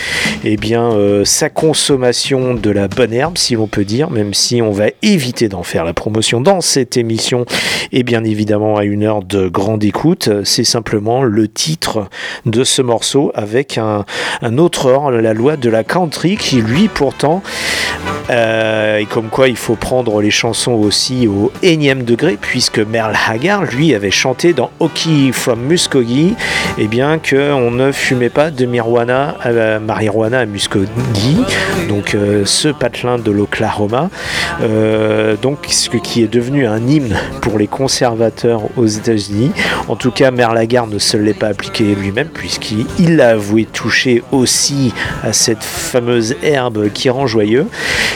eh 0.45 0.57
bien, 0.57 0.93
euh, 0.93 1.25
sa 1.25 1.51
consommation 1.51 2.55
de 2.55 2.71
la 2.71 2.89
bonne 2.89 3.13
herbe, 3.13 3.39
si 3.39 3.55
l'on 3.55 3.67
peut 3.67 3.85
dire, 3.85 4.11
même 4.11 4.35
si 4.35 4.63
on 4.63 4.71
va 4.71 4.87
éviter 5.03 5.49
d'en 5.49 5.63
faire 5.63 5.85
la 5.85 5.93
promotion 5.93 6.41
dans 6.41 6.61
cette 6.61 6.97
émission 6.97 7.45
et 7.93 8.03
bien 8.03 8.25
évidemment 8.25 8.77
à 8.77 8.85
une 8.85 9.05
heure 9.05 9.23
de 9.23 9.49
grande 9.59 9.85
écoute. 9.85 10.31
C'est 10.45 10.65
simplement 10.65 11.23
le 11.23 11.49
titre 11.49 12.09
de 12.47 12.65
ce 12.65 12.83
morceau 12.83 13.31
avec 13.35 13.79
un, 13.79 14.05
un 14.43 14.59
autre 14.59 14.91
ordre, 14.91 15.19
la 15.19 15.35
loi 15.35 15.57
de 15.57 15.69
la 15.69 15.85
country, 15.85 16.37
qui 16.37 16.61
lui 16.63 16.89
pourtant, 16.89 17.43
euh, 18.31 18.99
et 18.99 19.07
comme 19.07 19.29
quoi 19.29 19.49
il 19.49 19.57
faut 19.57 19.75
prendre 19.75 20.21
les 20.21 20.31
chansons 20.31 20.73
aussi 20.73 21.27
au 21.27 21.53
énième 21.63 22.03
degré, 22.03 22.39
puisque 22.41 22.79
Merle 22.79 23.15
Haggard, 23.29 23.65
lui, 23.65 23.95
avait 23.95 24.11
chanté 24.11 24.53
dans 24.53 24.71
Hockey 24.81 25.31
from 25.33 25.61
Muskogee, 25.61 26.35
et 26.79 26.87
bien 26.89 27.19
qu'on 27.19 27.71
ne 27.71 27.93
fumait 27.93 28.29
pas 28.29 28.51
de 28.51 28.67
marijuana 28.67 29.37
à, 29.43 29.79
marijuana 29.79 30.41
à 30.41 30.47
Muskogee, 30.47 30.89
donc 31.89 32.15
euh, 32.15 32.45
ce 32.45 32.69
patelin 32.69 33.19
de 33.19 33.31
l'Oklahoma, 33.31 34.11
euh, 34.63 35.37
donc 35.41 35.59
ce 35.69 35.89
qui 35.89 36.23
est 36.23 36.33
devenu 36.33 36.67
un 36.67 36.87
hymne 36.87 37.17
pour 37.41 37.59
les 37.59 37.67
conservateurs 37.67 38.63
aux 38.77 38.87
États-Unis. 38.87 39.51
En 39.89 39.97
tout 39.97 40.11
cas, 40.11 40.31
Merle 40.31 40.59
Haggard 40.59 40.87
ne 40.87 40.99
se 40.99 41.17
l'est 41.17 41.39
pas 41.39 41.49
appliqué 41.49 41.95
lui-même, 41.95 42.29
puisqu'il 42.29 43.17
l'a 43.17 43.31
avoué 43.31 43.65
toucher 43.65 44.23
aussi 44.33 44.93
à 45.23 45.33
cette 45.33 45.63
fameuse 45.63 46.37
herbe 46.43 46.91
qui 46.93 47.11
rend 47.11 47.27
joyeux. 47.27 47.67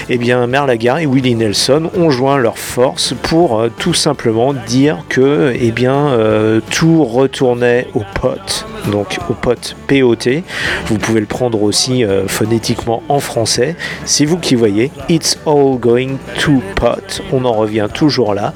Eh 0.09 0.19
bien, 0.19 0.49
Merle 0.49 0.71
Haggard 0.71 0.99
et 0.99 1.07
Willie 1.07 1.37
Nelson 1.37 1.89
ont 1.97 2.11
joint 2.11 2.37
leurs 2.37 2.59
forces 2.59 3.15
pour 3.23 3.61
euh, 3.61 3.69
tout 3.79 3.95
simplement 3.95 4.53
dire 4.53 5.05
que 5.09 5.55
eh 5.59 5.71
bien, 5.71 6.09
euh, 6.09 6.61
tout 6.71 7.05
retournait 7.05 7.87
au 7.95 8.03
pot, 8.21 8.67
donc 8.91 9.19
au 9.31 9.35
pot 9.35 9.77
P-O-T. 9.87 10.43
Vous 10.87 10.99
pouvez 10.99 11.21
le 11.21 11.27
prendre 11.27 11.63
aussi 11.63 12.05
euh, 12.05 12.27
phonétiquement 12.27 13.03
en 13.09 13.21
français. 13.21 13.77
C'est 14.05 14.25
vous 14.25 14.39
qui 14.39 14.57
voyez. 14.57 14.91
It's 15.09 15.39
all 15.47 15.79
going 15.79 16.17
to 16.41 16.61
pot. 16.75 17.23
On 17.33 17.45
en 17.45 17.53
revient 17.53 17.89
toujours 17.93 18.35
là. 18.35 18.53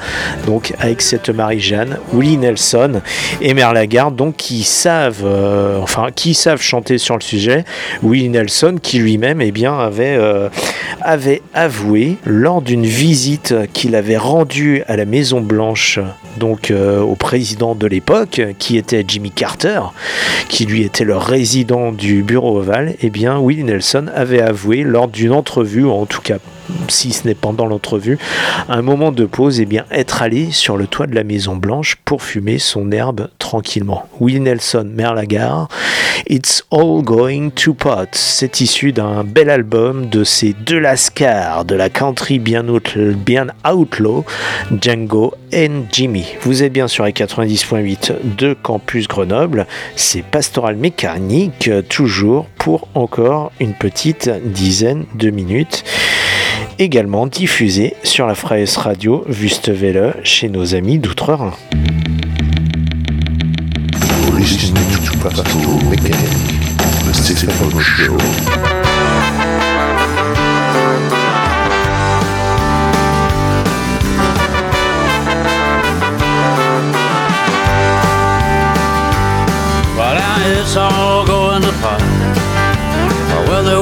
Donc 0.46 0.74
avec 0.80 1.00
cette 1.00 1.30
Marie-Jeanne, 1.30 1.98
Willie 2.12 2.38
Nelson 2.38 3.00
et 3.40 3.54
Merle 3.54 3.76
Haggard, 3.76 4.10
donc 4.10 4.36
qui 4.36 4.64
savent, 4.64 5.24
enfin 5.80 6.08
qui 6.14 6.34
savent 6.34 6.60
chanter 6.60 6.98
sur 6.98 7.14
le 7.14 7.22
sujet. 7.22 7.64
Willie 8.02 8.30
Nelson 8.30 8.76
qui 8.82 8.98
lui-même 8.98 9.40
eh 9.40 9.52
bien 9.52 9.78
avait 9.78 11.35
avoué 11.54 12.16
lors 12.24 12.62
d'une 12.62 12.86
visite 12.86 13.54
qu'il 13.72 13.94
avait 13.94 14.16
rendue 14.16 14.82
à 14.86 14.96
la 14.96 15.04
Maison 15.04 15.40
Blanche, 15.40 15.98
donc 16.38 16.70
euh, 16.70 17.00
au 17.00 17.14
président 17.14 17.74
de 17.74 17.86
l'époque, 17.86 18.40
qui 18.58 18.76
était 18.76 19.04
Jimmy 19.06 19.30
Carter, 19.30 19.80
qui 20.48 20.66
lui 20.66 20.82
était 20.82 21.04
le 21.04 21.16
résident 21.16 21.92
du 21.92 22.22
bureau 22.22 22.58
ovale, 22.58 22.94
eh 23.00 23.10
bien 23.10 23.40
Willie 23.40 23.64
Nelson 23.64 24.06
avait 24.14 24.40
avoué 24.40 24.82
lors 24.82 25.08
d'une 25.08 25.32
entrevue, 25.32 25.86
en 25.86 26.06
tout 26.06 26.20
cas 26.20 26.38
si 26.88 27.12
ce 27.12 27.26
n'est 27.26 27.34
pendant 27.34 27.66
l'entrevue, 27.66 28.18
un 28.68 28.82
moment 28.82 29.12
de 29.12 29.24
pause, 29.24 29.60
eh 29.60 29.66
bien, 29.66 29.84
être 29.90 30.22
allé 30.22 30.50
sur 30.50 30.76
le 30.76 30.86
toit 30.86 31.06
de 31.06 31.14
la 31.14 31.24
Maison 31.24 31.56
Blanche 31.56 31.96
pour 32.04 32.22
fumer 32.22 32.58
son 32.58 32.90
herbe 32.90 33.28
tranquillement. 33.38 34.06
Will 34.20 34.42
Nelson, 34.42 34.88
Merlagar, 34.92 35.68
It's 36.28 36.64
All 36.70 37.02
Going 37.02 37.50
to 37.50 37.74
Pot. 37.74 38.08
C'est 38.12 38.60
issu 38.60 38.92
d'un 38.92 39.22
bel 39.22 39.50
album 39.50 40.06
de 40.06 40.24
ces 40.24 40.54
deux 40.54 40.78
lascars 40.78 41.64
de 41.64 41.74
la 41.74 41.88
country 41.88 42.38
bien, 42.38 42.66
out, 42.68 42.96
outlaw, 43.64 44.24
Django 44.80 45.34
and 45.54 45.84
Jimmy. 45.92 46.26
Vous 46.40 46.62
êtes 46.62 46.72
bien 46.72 46.88
sur 46.88 47.04
les 47.04 47.12
90.8 47.12 48.36
de 48.36 48.54
Campus 48.54 49.08
Grenoble. 49.08 49.66
C'est 49.94 50.22
Pastoral 50.22 50.76
Mécanique, 50.76 51.70
toujours 51.88 52.46
pour 52.58 52.88
encore 52.94 53.52
une 53.60 53.74
petite 53.74 54.30
dizaine 54.52 55.04
de 55.14 55.30
minutes 55.30 55.84
également 56.78 57.26
diffusé 57.26 57.94
sur 58.02 58.26
la 58.26 58.34
Freies 58.34 58.66
Radio 58.76 59.24
Wüstewelle 59.28 60.16
chez 60.24 60.48
nos 60.48 60.74
amis 60.74 60.98
d'Outre-Rhin. 60.98 61.52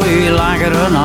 We 0.04 0.30
like 0.30 0.60
it. 0.60 1.03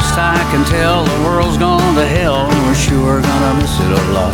Best 0.00 0.16
I 0.16 0.40
can 0.48 0.64
tell, 0.64 1.04
the 1.04 1.20
world's 1.28 1.58
gone 1.58 1.94
to 1.94 2.06
hell, 2.06 2.48
and 2.48 2.60
we're 2.64 2.74
sure 2.88 3.20
gonna 3.20 3.60
miss 3.60 3.76
it 3.84 3.92
a 3.92 4.02
lot. 4.16 4.32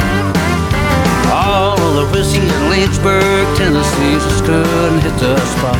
All 1.26 1.74
the 1.98 2.06
whiskey 2.14 2.38
in 2.38 2.62
Lynchburg, 2.70 3.44
Tennessee, 3.58 4.14
just 4.14 4.44
couldn't 4.44 5.02
hit 5.02 5.18
the 5.18 5.34
spot. 5.58 5.74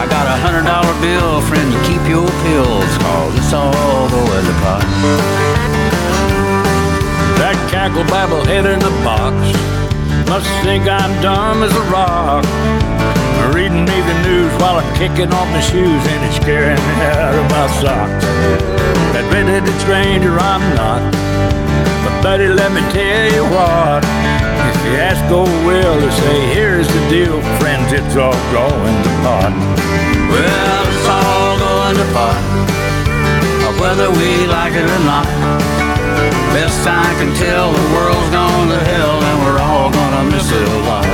I 0.00 0.08
got 0.08 0.24
a 0.24 0.36
hundred 0.40 0.64
dollar 0.64 0.96
bill, 1.04 1.44
friend, 1.44 1.68
you 1.68 1.80
keep 1.84 2.00
your 2.08 2.24
pills, 2.40 2.92
cause 3.04 3.36
it's 3.36 3.52
all 3.52 4.08
going 4.08 4.46
to 4.48 4.56
pot. 4.64 4.88
That 7.36 7.56
cackle 7.68 8.04
babble 8.08 8.46
head 8.48 8.64
in 8.64 8.80
the 8.80 8.96
box 9.04 9.36
must 10.24 10.48
think 10.64 10.88
I'm 10.88 11.12
dumb 11.20 11.62
as 11.62 11.72
a 11.76 11.84
rock. 11.92 12.46
While 14.60 14.76
I'm 14.80 14.90
kicking 14.96 15.32
off 15.32 15.48
my 15.50 15.60
shoes 15.60 16.02
and 16.12 16.20
it's 16.26 16.36
scaring 16.36 16.76
me 16.76 16.94
out 17.14 17.34
of 17.34 17.46
my 17.50 17.66
socks. 17.80 18.24
That 19.12 19.24
red-headed 19.32 19.76
stranger 19.84 20.38
I'm 20.38 20.64
not. 20.74 21.02
But 22.04 22.14
buddy, 22.22 22.48
let 22.48 22.72
me 22.72 22.82
tell 22.92 23.26
you 23.32 23.44
what. 23.52 24.02
If 24.02 24.78
you 24.86 24.96
ask 24.98 25.22
old 25.30 25.52
Will 25.66 25.96
to 26.00 26.10
say, 26.22 26.36
here's 26.54 26.88
the 26.88 27.02
deal, 27.08 27.38
friends, 27.58 27.92
it's 27.92 28.16
all 28.16 28.36
going 28.50 28.98
to 29.06 29.12
pot. 29.22 29.52
Well, 30.30 30.82
it's 30.90 31.08
all 31.08 31.54
going 31.58 31.96
to 32.02 32.06
pot, 32.16 32.40
whether 33.80 34.10
we 34.10 34.46
like 34.48 34.72
it 34.72 34.88
or 34.88 35.02
not. 35.04 35.28
Best 36.56 36.80
I 36.88 37.04
can 37.20 37.30
tell, 37.36 37.70
the 37.70 37.86
world's 37.92 38.30
gone 38.32 38.68
to 38.72 38.80
hell, 38.90 39.20
and 39.20 39.36
we're 39.44 39.60
all 39.60 39.90
gonna 39.92 40.24
miss 40.32 40.48
it 40.50 40.66
a 40.66 40.78
lot. 40.88 41.04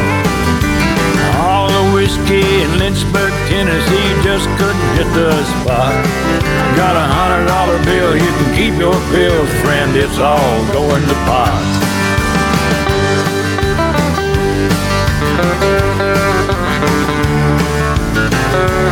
All 1.43 1.67
the 1.67 1.91
whiskey 1.93 2.47
in 2.63 2.79
Lynchburg, 2.79 3.32
Tennessee 3.53 4.11
just 4.25 4.49
couldn't 4.57 4.89
hit 4.97 5.05
the 5.13 5.31
spot. 5.61 5.93
Got 6.75 6.97
a 6.97 7.05
hundred 7.05 7.45
dollar 7.47 7.77
bill, 7.85 8.17
you 8.17 8.33
can 8.39 8.55
keep 8.57 8.75
your 8.81 8.97
pills, 9.13 9.51
friend, 9.61 9.95
it's 9.95 10.19
all 10.19 10.65
going 10.73 11.03
to 11.03 11.15
pot. 11.29 11.53
Well, 18.53 18.92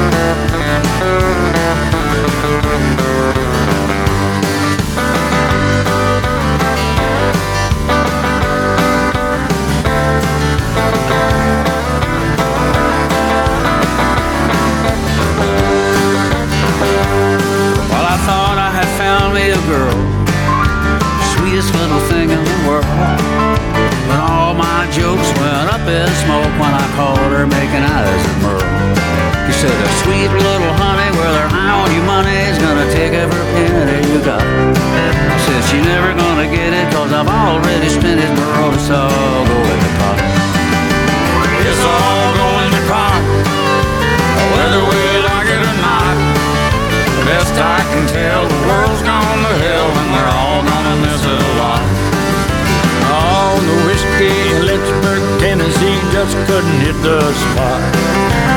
sweetest 21.60 21.74
little 21.74 22.00
thing 22.08 22.30
in 22.30 22.40
the 22.44 22.58
world. 22.68 22.84
But 24.08 24.20
all 24.20 24.54
my 24.54 24.88
jokes 24.92 25.28
went 25.36 25.68
up 25.68 25.84
in 25.84 26.08
smoke 26.24 26.52
when 26.56 26.72
I 26.72 26.86
called 26.96 27.18
her 27.36 27.46
making 27.46 27.84
eyes 27.84 28.24
at 28.24 28.36
Merle. 28.40 28.64
He 29.44 29.52
said, 29.52 29.68
a 29.68 29.90
sweet 30.00 30.30
little 30.32 30.72
honey, 30.80 31.10
well, 31.18 31.34
her 31.36 31.50
eye 31.52 31.74
on 31.84 31.92
your 31.92 32.06
money's 32.08 32.56
gonna 32.58 32.88
take 32.92 33.12
every 33.12 33.44
penny 33.52 34.08
you 34.08 34.24
got. 34.24 34.40
Said 35.44 35.62
she 35.68 35.78
never 35.84 36.16
gonna 36.16 36.48
get 36.48 36.72
it, 36.72 36.86
cause 36.94 37.12
I've 37.12 37.28
already 37.28 37.88
spent 37.88 38.20
it, 38.20 38.30
Merle, 38.40 38.72
it's 38.72 38.88
all 38.88 39.44
going 39.44 39.80
to 39.84 39.90
pot. 40.00 40.20
It's 41.60 41.84
all 41.84 42.28
going 42.40 42.70
to 42.72 42.82
pot, 42.88 43.20
whether 44.56 44.80
we 44.80 45.00
like 45.28 45.48
it 45.52 45.60
or 45.60 45.76
not. 45.84 46.16
Best 47.28 47.52
I 47.52 47.84
can 47.92 48.04
tell, 48.08 48.48
the 48.48 48.60
world's 48.66 49.02
gone 49.02 49.19
whiskey 54.20 54.54
in 54.54 54.66
Lynchburg, 54.66 55.22
Tennessee, 55.40 55.98
just 56.12 56.36
couldn't 56.46 56.80
hit 56.80 56.96
the 57.02 57.20
spot. 57.32 57.80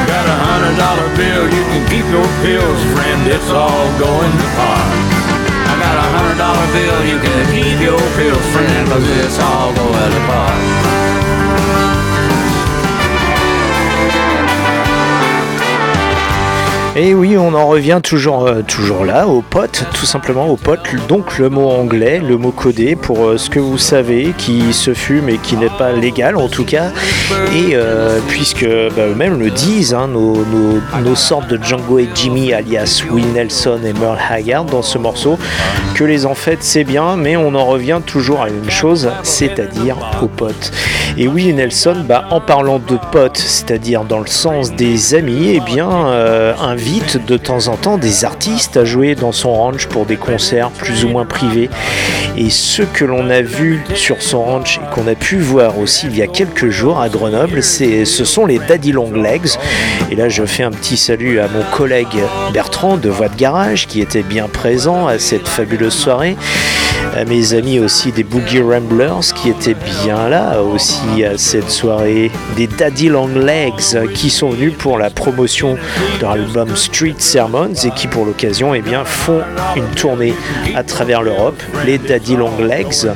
Got 0.07 0.25
a 0.27 0.37
hundred 0.51 0.75
dollar 0.77 1.09
bill, 1.15 1.45
you 1.45 1.63
can 1.71 1.83
keep 1.89 2.05
your 2.11 2.27
pills, 2.43 2.79
friend, 2.93 3.27
it's 3.27 3.49
all 3.49 3.87
going 3.99 4.31
to 4.31 4.47
pot. 4.59 4.91
I 5.67 5.73
got 5.79 5.95
a 5.95 6.07
hundred 6.15 6.37
dollar 6.37 6.67
bill, 6.75 6.99
you 7.07 7.17
can 7.19 7.39
keep 7.51 7.79
your 7.79 8.03
pills, 8.17 8.45
friend, 8.51 8.87
cause 8.89 9.07
it's 9.23 9.39
all 9.39 9.73
going 9.73 10.11
to 10.11 10.21
pot. 10.27 10.72
Et 16.95 17.15
oui, 17.15 17.35
on 17.39 17.55
en 17.55 17.65
revient 17.65 17.99
toujours, 18.03 18.45
euh, 18.45 18.61
toujours 18.61 19.03
là, 19.03 19.27
au 19.27 19.41
pote, 19.41 19.83
tout 19.95 20.05
simplement 20.05 20.47
au 20.47 20.57
pote. 20.57 20.81
Donc 21.07 21.39
le 21.39 21.49
mot 21.49 21.67
anglais, 21.69 22.21
le 22.23 22.37
mot 22.37 22.51
codé 22.51 22.95
pour 22.95 23.25
euh, 23.25 23.37
ce 23.39 23.49
que 23.49 23.59
vous 23.59 23.79
savez, 23.79 24.31
qui 24.37 24.73
se 24.73 24.93
fume 24.93 25.27
et 25.27 25.39
qui 25.39 25.57
n'est 25.57 25.71
pas 25.79 25.91
légal 25.91 26.37
en 26.37 26.47
tout 26.47 26.65
cas. 26.65 26.91
Et 27.51 27.71
euh, 27.73 28.19
puisque 28.27 28.65
bah, 28.65 29.07
eux-mêmes 29.07 29.39
le 29.39 29.49
disent, 29.49 29.95
hein, 29.95 30.07
nos, 30.07 31.15
sortes 31.15 31.47
de 31.47 31.59
Django 31.63 31.97
et 31.97 32.07
Jimmy, 32.13 32.53
alias 32.53 33.03
Will 33.09 33.25
Nelson 33.33 33.79
et 33.83 33.93
Merle 33.93 34.19
Haggard 34.29 34.65
dans 34.65 34.83
ce 34.83 34.99
morceau, 34.99 35.39
que 35.95 36.03
les 36.03 36.27
en 36.27 36.35
fait 36.35 36.59
c'est 36.61 36.83
bien, 36.83 37.15
mais 37.15 37.35
on 37.35 37.55
en 37.55 37.65
revient 37.65 38.01
toujours 38.05 38.43
à 38.43 38.49
une 38.49 38.69
chose, 38.69 39.09
c'est-à-dire 39.23 39.97
aux 40.21 40.27
potes. 40.27 40.71
Et 41.15 41.27
Willie 41.27 41.53
Nelson, 41.53 41.97
bah, 42.07 42.25
en 42.31 42.41
parlant 42.41 42.79
de 42.79 42.97
potes, 43.11 43.37
c'est-à-dire 43.37 44.03
dans 44.03 44.19
le 44.19 44.27
sens 44.27 44.73
des 44.73 45.13
amis, 45.13 45.53
eh 45.53 45.59
bien, 45.59 45.89
euh, 46.07 46.53
invite 46.83 47.25
de 47.25 47.37
temps 47.37 47.69
en 47.69 47.77
temps 47.77 47.97
des 47.97 48.25
artistes 48.25 48.75
à 48.75 48.83
jouer 48.83 49.15
dans 49.15 49.31
son 49.31 49.53
ranch 49.53 49.87
pour 49.87 50.05
des 50.05 50.17
concerts 50.17 50.69
plus 50.69 51.05
ou 51.05 51.07
moins 51.07 51.23
privés. 51.23 51.69
Et 52.35 52.49
ce 52.49 52.81
que 52.81 53.05
l'on 53.05 53.29
a 53.29 53.41
vu 53.41 53.81
sur 53.95 54.21
son 54.21 54.43
ranch 54.43 54.79
et 54.79 54.93
qu'on 54.93 55.07
a 55.07 55.15
pu 55.15 55.37
voir 55.37 55.79
aussi 55.79 56.07
il 56.07 56.17
y 56.17 56.21
a 56.21 56.27
quelques 56.27 56.71
jours 56.71 56.99
à 56.99 57.07
Grenoble, 57.07 57.63
ce 57.63 58.25
sont 58.25 58.45
les 58.45 58.59
Daddy 58.59 58.91
Long 58.91 59.13
Legs. 59.13 59.57
Et 60.11 60.17
là, 60.17 60.27
je 60.27 60.43
fais 60.43 60.63
un 60.63 60.71
petit 60.71 60.97
salut 60.97 61.39
à 61.39 61.47
mon 61.47 61.63
collègue 61.71 62.19
Bertrand 62.51 62.97
de 62.97 63.07
Voix 63.07 63.29
de 63.29 63.37
Garage 63.37 63.87
qui 63.87 64.01
était 64.01 64.21
bien 64.21 64.49
présent 64.49 65.07
à 65.07 65.19
cette 65.19 65.47
fabuleuse 65.47 65.93
soirée 65.93 66.35
mes 67.27 67.53
amis 67.53 67.79
aussi 67.79 68.11
des 68.11 68.23
Boogie 68.23 68.61
Ramblers 68.61 69.33
qui 69.35 69.49
étaient 69.49 69.75
bien 70.03 70.29
là 70.29 70.61
aussi 70.61 71.23
à 71.23 71.37
cette 71.37 71.69
soirée, 71.69 72.31
des 72.55 72.67
Daddy 72.67 73.09
Long 73.09 73.27
Legs 73.27 74.11
qui 74.13 74.29
sont 74.29 74.49
venus 74.49 74.73
pour 74.77 74.97
la 74.97 75.09
promotion 75.09 75.73
de 75.73 76.21
leur 76.21 76.31
album 76.31 76.75
Street 76.75 77.15
Sermons 77.19 77.73
et 77.83 77.91
qui 77.91 78.07
pour 78.07 78.25
l'occasion 78.25 78.73
eh 78.73 78.81
bien, 78.81 79.05
font 79.05 79.41
une 79.75 79.87
tournée 79.95 80.33
à 80.75 80.83
travers 80.83 81.21
l'Europe, 81.21 81.61
les 81.85 81.97
Daddy 81.97 82.35
Long 82.35 82.57
Legs. 82.59 83.07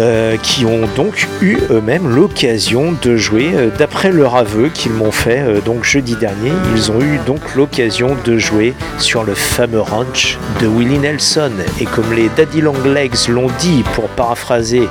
Euh, 0.00 0.38
qui 0.42 0.64
ont 0.64 0.88
donc 0.96 1.28
eu 1.42 1.58
eux-mêmes 1.70 2.08
l'occasion 2.08 2.94
de 3.02 3.16
jouer, 3.16 3.50
euh, 3.54 3.68
d'après 3.76 4.10
leur 4.10 4.34
aveu 4.36 4.68
qu'ils 4.68 4.92
m'ont 4.92 5.10
fait 5.10 5.40
euh, 5.40 5.60
donc 5.60 5.84
jeudi 5.84 6.16
dernier, 6.16 6.52
ils 6.74 6.90
ont 6.90 7.02
eu 7.02 7.18
donc 7.26 7.54
l'occasion 7.54 8.16
de 8.24 8.38
jouer 8.38 8.72
sur 8.98 9.24
le 9.24 9.34
fameux 9.34 9.82
ranch 9.82 10.38
de 10.62 10.66
Willie 10.66 10.98
Nelson. 10.98 11.52
Et 11.80 11.84
comme 11.84 12.14
les 12.14 12.30
Daddy 12.34 12.62
Long 12.62 12.82
Legs 12.82 13.28
l'ont 13.28 13.50
dit, 13.58 13.84
pour 13.94 14.08
paraphraser 14.08 14.88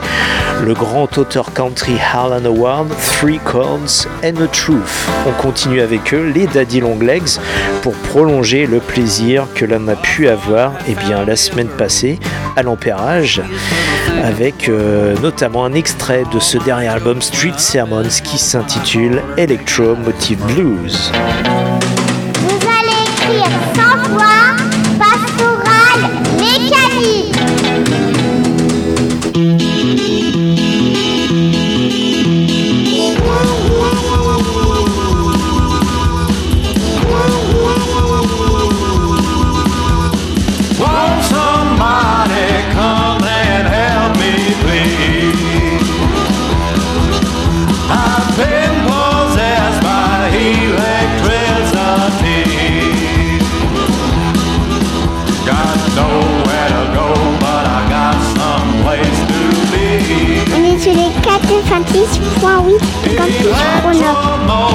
le 0.64 0.74
grand 0.76 1.18
auteur 1.18 1.53
country 1.53 1.93
Harlan 2.14 2.45
Howard, 2.45 2.89
Three 3.20 3.39
Chords 3.43 4.07
and 4.24 4.41
a 4.43 4.47
Truth. 4.47 5.07
On 5.28 5.32
continue 5.41 5.82
avec 5.82 6.14
eux, 6.14 6.32
les 6.36 6.45
Daddy 6.45 6.82
Long 6.82 6.99
Legs, 6.99 7.39
pour 7.82 7.93
prolonger 7.93 8.68
le 8.68 8.80
plaisir 8.80 9.47
que 9.55 9.66
l'on 9.66 9.88
a 9.88 9.95
pu 9.95 10.28
avoir 10.28 10.74
eh 10.88 10.93
bien, 10.93 11.26
la 11.26 11.36
semaine 11.36 11.70
passée 11.70 12.20
à 12.55 12.62
l'Empérage, 12.62 13.41
avec 14.24 14.70
euh, 14.70 15.15
notamment 15.22 15.65
un 15.65 15.74
extrait 15.74 16.24
de 16.32 16.39
ce 16.39 16.57
dernier 16.57 16.88
album 16.88 17.22
Street 17.22 17.57
Sermons 17.57 18.03
qui 18.24 18.38
s'intitule 18.38 19.22
Electro 19.38 19.95
Motive 19.95 20.39
Blues. 20.45 21.11
Vous 22.41 22.67
allez 22.67 22.97
écrire 23.11 23.49
426.8 62.40 63.18
Campus 63.18 63.98
Grenoble. 63.98 64.30
Electromotive 64.42 64.68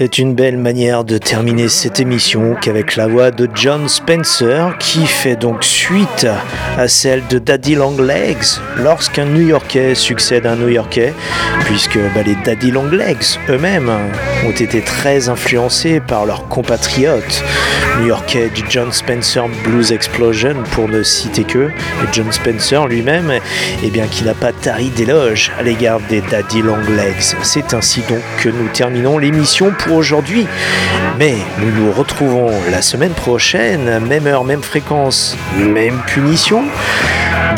C'est 0.00 0.18
une 0.18 0.32
belle 0.32 0.58
manière 0.58 1.02
de 1.02 1.18
terminer 1.18 1.68
cette 1.68 1.98
émission 1.98 2.54
qu'avec 2.54 2.94
la 2.94 3.08
voix 3.08 3.32
de 3.32 3.48
John 3.52 3.88
Spencer 3.88 4.78
qui 4.78 5.04
fait 5.04 5.34
donc 5.34 5.64
suite 5.64 6.24
à 6.76 6.86
celle 6.86 7.26
de 7.26 7.40
Daddy 7.40 7.74
Long 7.74 8.00
Legs 8.00 8.60
lorsqu'un 8.76 9.24
New-Yorkais 9.24 9.96
succède 9.96 10.46
à 10.46 10.52
un 10.52 10.54
New-Yorkais 10.54 11.12
puisque 11.64 11.98
bah, 12.14 12.22
les 12.24 12.36
Daddy 12.44 12.70
Long 12.70 12.88
Legs 12.92 13.40
eux-mêmes 13.48 13.90
ont 14.48 14.52
été 14.52 14.80
très 14.80 15.28
influencés 15.28 16.00
par 16.00 16.24
leurs 16.24 16.48
compatriotes. 16.48 17.44
New-yorkais 18.00 18.48
du 18.48 18.62
John 18.68 18.92
Spencer 18.92 19.46
Blues 19.64 19.92
Explosion 19.92 20.54
pour 20.72 20.88
ne 20.88 21.02
citer 21.02 21.44
que 21.44 21.68
et 21.68 22.08
John 22.12 22.30
Spencer 22.32 22.86
lui-même 22.86 23.32
eh 23.82 23.90
bien 23.90 24.06
qui 24.06 24.24
n'a 24.24 24.34
pas 24.34 24.52
tari 24.52 24.88
d'éloge 24.90 25.52
à 25.58 25.62
l'égard 25.62 26.00
des 26.08 26.22
Daddy 26.22 26.62
Long 26.62 26.78
Legs 26.96 27.36
c'est 27.42 27.74
ainsi 27.74 28.02
donc 28.08 28.22
que 28.38 28.48
nous 28.48 28.68
terminons 28.68 29.18
l'émission 29.18 29.72
pour 29.78 29.96
aujourd'hui. 29.96 30.46
Mais 31.18 31.34
nous 31.58 31.70
nous 31.70 31.92
retrouvons 31.92 32.50
la 32.70 32.80
semaine 32.80 33.12
prochaine 33.12 33.98
même 34.06 34.26
heure 34.26 34.44
même 34.44 34.62
fréquence 34.62 35.36
même 35.58 36.00
punition 36.06 36.62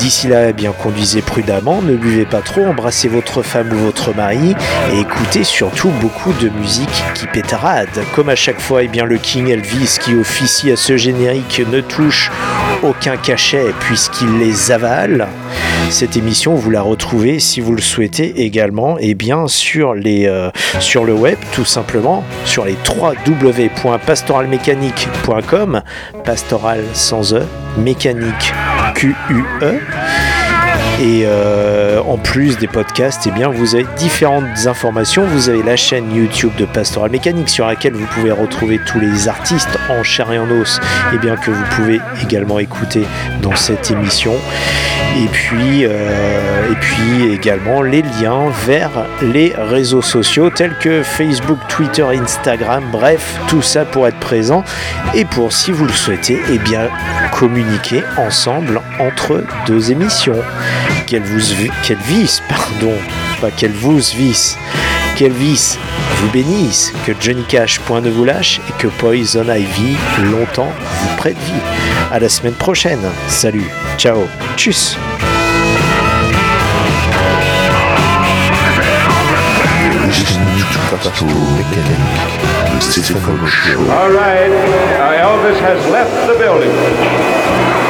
D'ici 0.00 0.28
là, 0.28 0.48
eh 0.48 0.54
bien, 0.54 0.72
conduisez 0.72 1.20
prudemment, 1.20 1.82
ne 1.82 1.94
buvez 1.94 2.24
pas 2.24 2.40
trop, 2.40 2.64
embrassez 2.64 3.06
votre 3.06 3.42
femme 3.42 3.70
ou 3.70 3.76
votre 3.76 4.16
mari 4.16 4.54
et 4.94 5.00
écoutez 5.00 5.44
surtout 5.44 5.90
beaucoup 6.00 6.32
de 6.40 6.48
musique 6.48 7.04
qui 7.14 7.26
pétarade. 7.26 7.90
Comme 8.14 8.30
à 8.30 8.34
chaque 8.34 8.60
fois, 8.60 8.82
eh 8.82 8.88
bien, 8.88 9.04
le 9.04 9.18
King 9.18 9.48
Elvis 9.48 9.98
qui 10.00 10.14
officie 10.14 10.70
à 10.70 10.76
ce 10.76 10.96
générique 10.96 11.62
ne 11.70 11.82
touche 11.82 12.30
aucun 12.82 13.18
cachet 13.18 13.74
puisqu'il 13.80 14.38
les 14.38 14.72
avale. 14.72 15.28
Cette 15.90 16.16
émission, 16.16 16.54
vous 16.54 16.70
la 16.70 16.80
retrouvez 16.80 17.38
si 17.38 17.60
vous 17.60 17.74
le 17.74 17.82
souhaitez 17.82 18.42
également 18.42 18.96
et 18.98 19.14
bien 19.14 19.48
sur, 19.48 19.94
euh, 20.06 20.50
sur 20.78 21.04
le 21.04 21.12
web, 21.12 21.36
tout 21.52 21.66
simplement 21.66 22.24
sur 22.46 22.64
les 22.64 22.78
www.pastoralmécanique.com, 22.88 25.82
pastoral 26.24 26.80
sans 26.94 27.34
E, 27.34 27.42
mécanique 27.76 28.54
Q-U-E. 28.94 30.09
Et 31.00 31.22
euh, 31.24 31.98
en 32.02 32.18
plus 32.18 32.58
des 32.58 32.66
podcasts, 32.66 33.22
eh 33.26 33.30
bien, 33.30 33.48
vous 33.48 33.74
avez 33.74 33.86
différentes 33.96 34.66
informations. 34.66 35.24
Vous 35.24 35.48
avez 35.48 35.62
la 35.62 35.74
chaîne 35.74 36.14
YouTube 36.14 36.52
de 36.58 36.66
Pastoral 36.66 37.10
Mécanique 37.10 37.48
sur 37.48 37.66
laquelle 37.66 37.94
vous 37.94 38.04
pouvez 38.04 38.30
retrouver 38.30 38.78
tous 38.84 39.00
les 39.00 39.26
artistes 39.26 39.78
en 39.88 40.02
chair 40.02 40.30
et 40.30 40.38
en 40.38 40.50
os 40.50 40.78
et 41.14 41.18
bien, 41.18 41.36
que 41.36 41.50
vous 41.50 41.64
pouvez 41.74 42.00
également 42.22 42.58
écouter 42.58 43.06
dans 43.40 43.56
cette 43.56 43.90
émission. 43.90 44.34
Et 45.16 45.26
puis, 45.28 45.86
euh, 45.86 46.70
et 46.70 46.76
puis 46.76 47.32
également 47.32 47.80
les 47.80 48.02
liens 48.02 48.50
vers 48.66 48.90
les 49.22 49.54
réseaux 49.56 50.02
sociaux 50.02 50.50
tels 50.50 50.76
que 50.78 51.02
Facebook, 51.02 51.58
Twitter, 51.68 52.04
Instagram, 52.04 52.84
bref, 52.92 53.38
tout 53.48 53.62
ça 53.62 53.86
pour 53.86 54.06
être 54.06 54.20
présent 54.20 54.62
et 55.14 55.24
pour, 55.24 55.52
si 55.52 55.72
vous 55.72 55.86
le 55.86 55.92
souhaitez, 55.92 56.38
eh 56.50 56.58
bien, 56.58 56.88
communiquer 57.32 58.02
ensemble 58.18 58.80
entre 59.00 59.42
deux 59.66 59.90
émissions 59.90 60.36
qu'elle 61.06 61.22
vous 61.22 61.40
qu'elle 61.82 61.98
visse, 62.06 62.42
pardon, 62.48 62.94
pas 63.40 63.50
qu'elle 63.50 63.72
vous 63.72 63.96
visse, 63.96 64.56
qu'Elvis 65.16 65.78
vous 66.16 66.28
bénisse, 66.30 66.92
que 67.06 67.12
Johnny 67.18 67.44
Cash 67.44 67.80
point 67.80 68.00
ne 68.00 68.10
vous 68.10 68.24
lâche 68.24 68.60
et 68.68 68.72
que 68.80 68.88
Poison 68.88 69.44
Ivy 69.48 69.96
longtemps 70.24 70.72
vous 70.78 71.16
prête 71.16 71.36
vie. 71.38 71.60
À 72.12 72.18
la 72.18 72.28
semaine 72.28 72.54
prochaine. 72.54 73.00
Salut, 73.28 73.68
ciao, 73.96 74.26
tchuss. 74.56 74.96
All 83.90 84.10
right, 84.10 84.50
uh, 84.50 85.22
Elvis 85.22 85.60
has 85.60 85.90
left 85.90 86.26
the 86.26 86.38
building. 86.38 87.89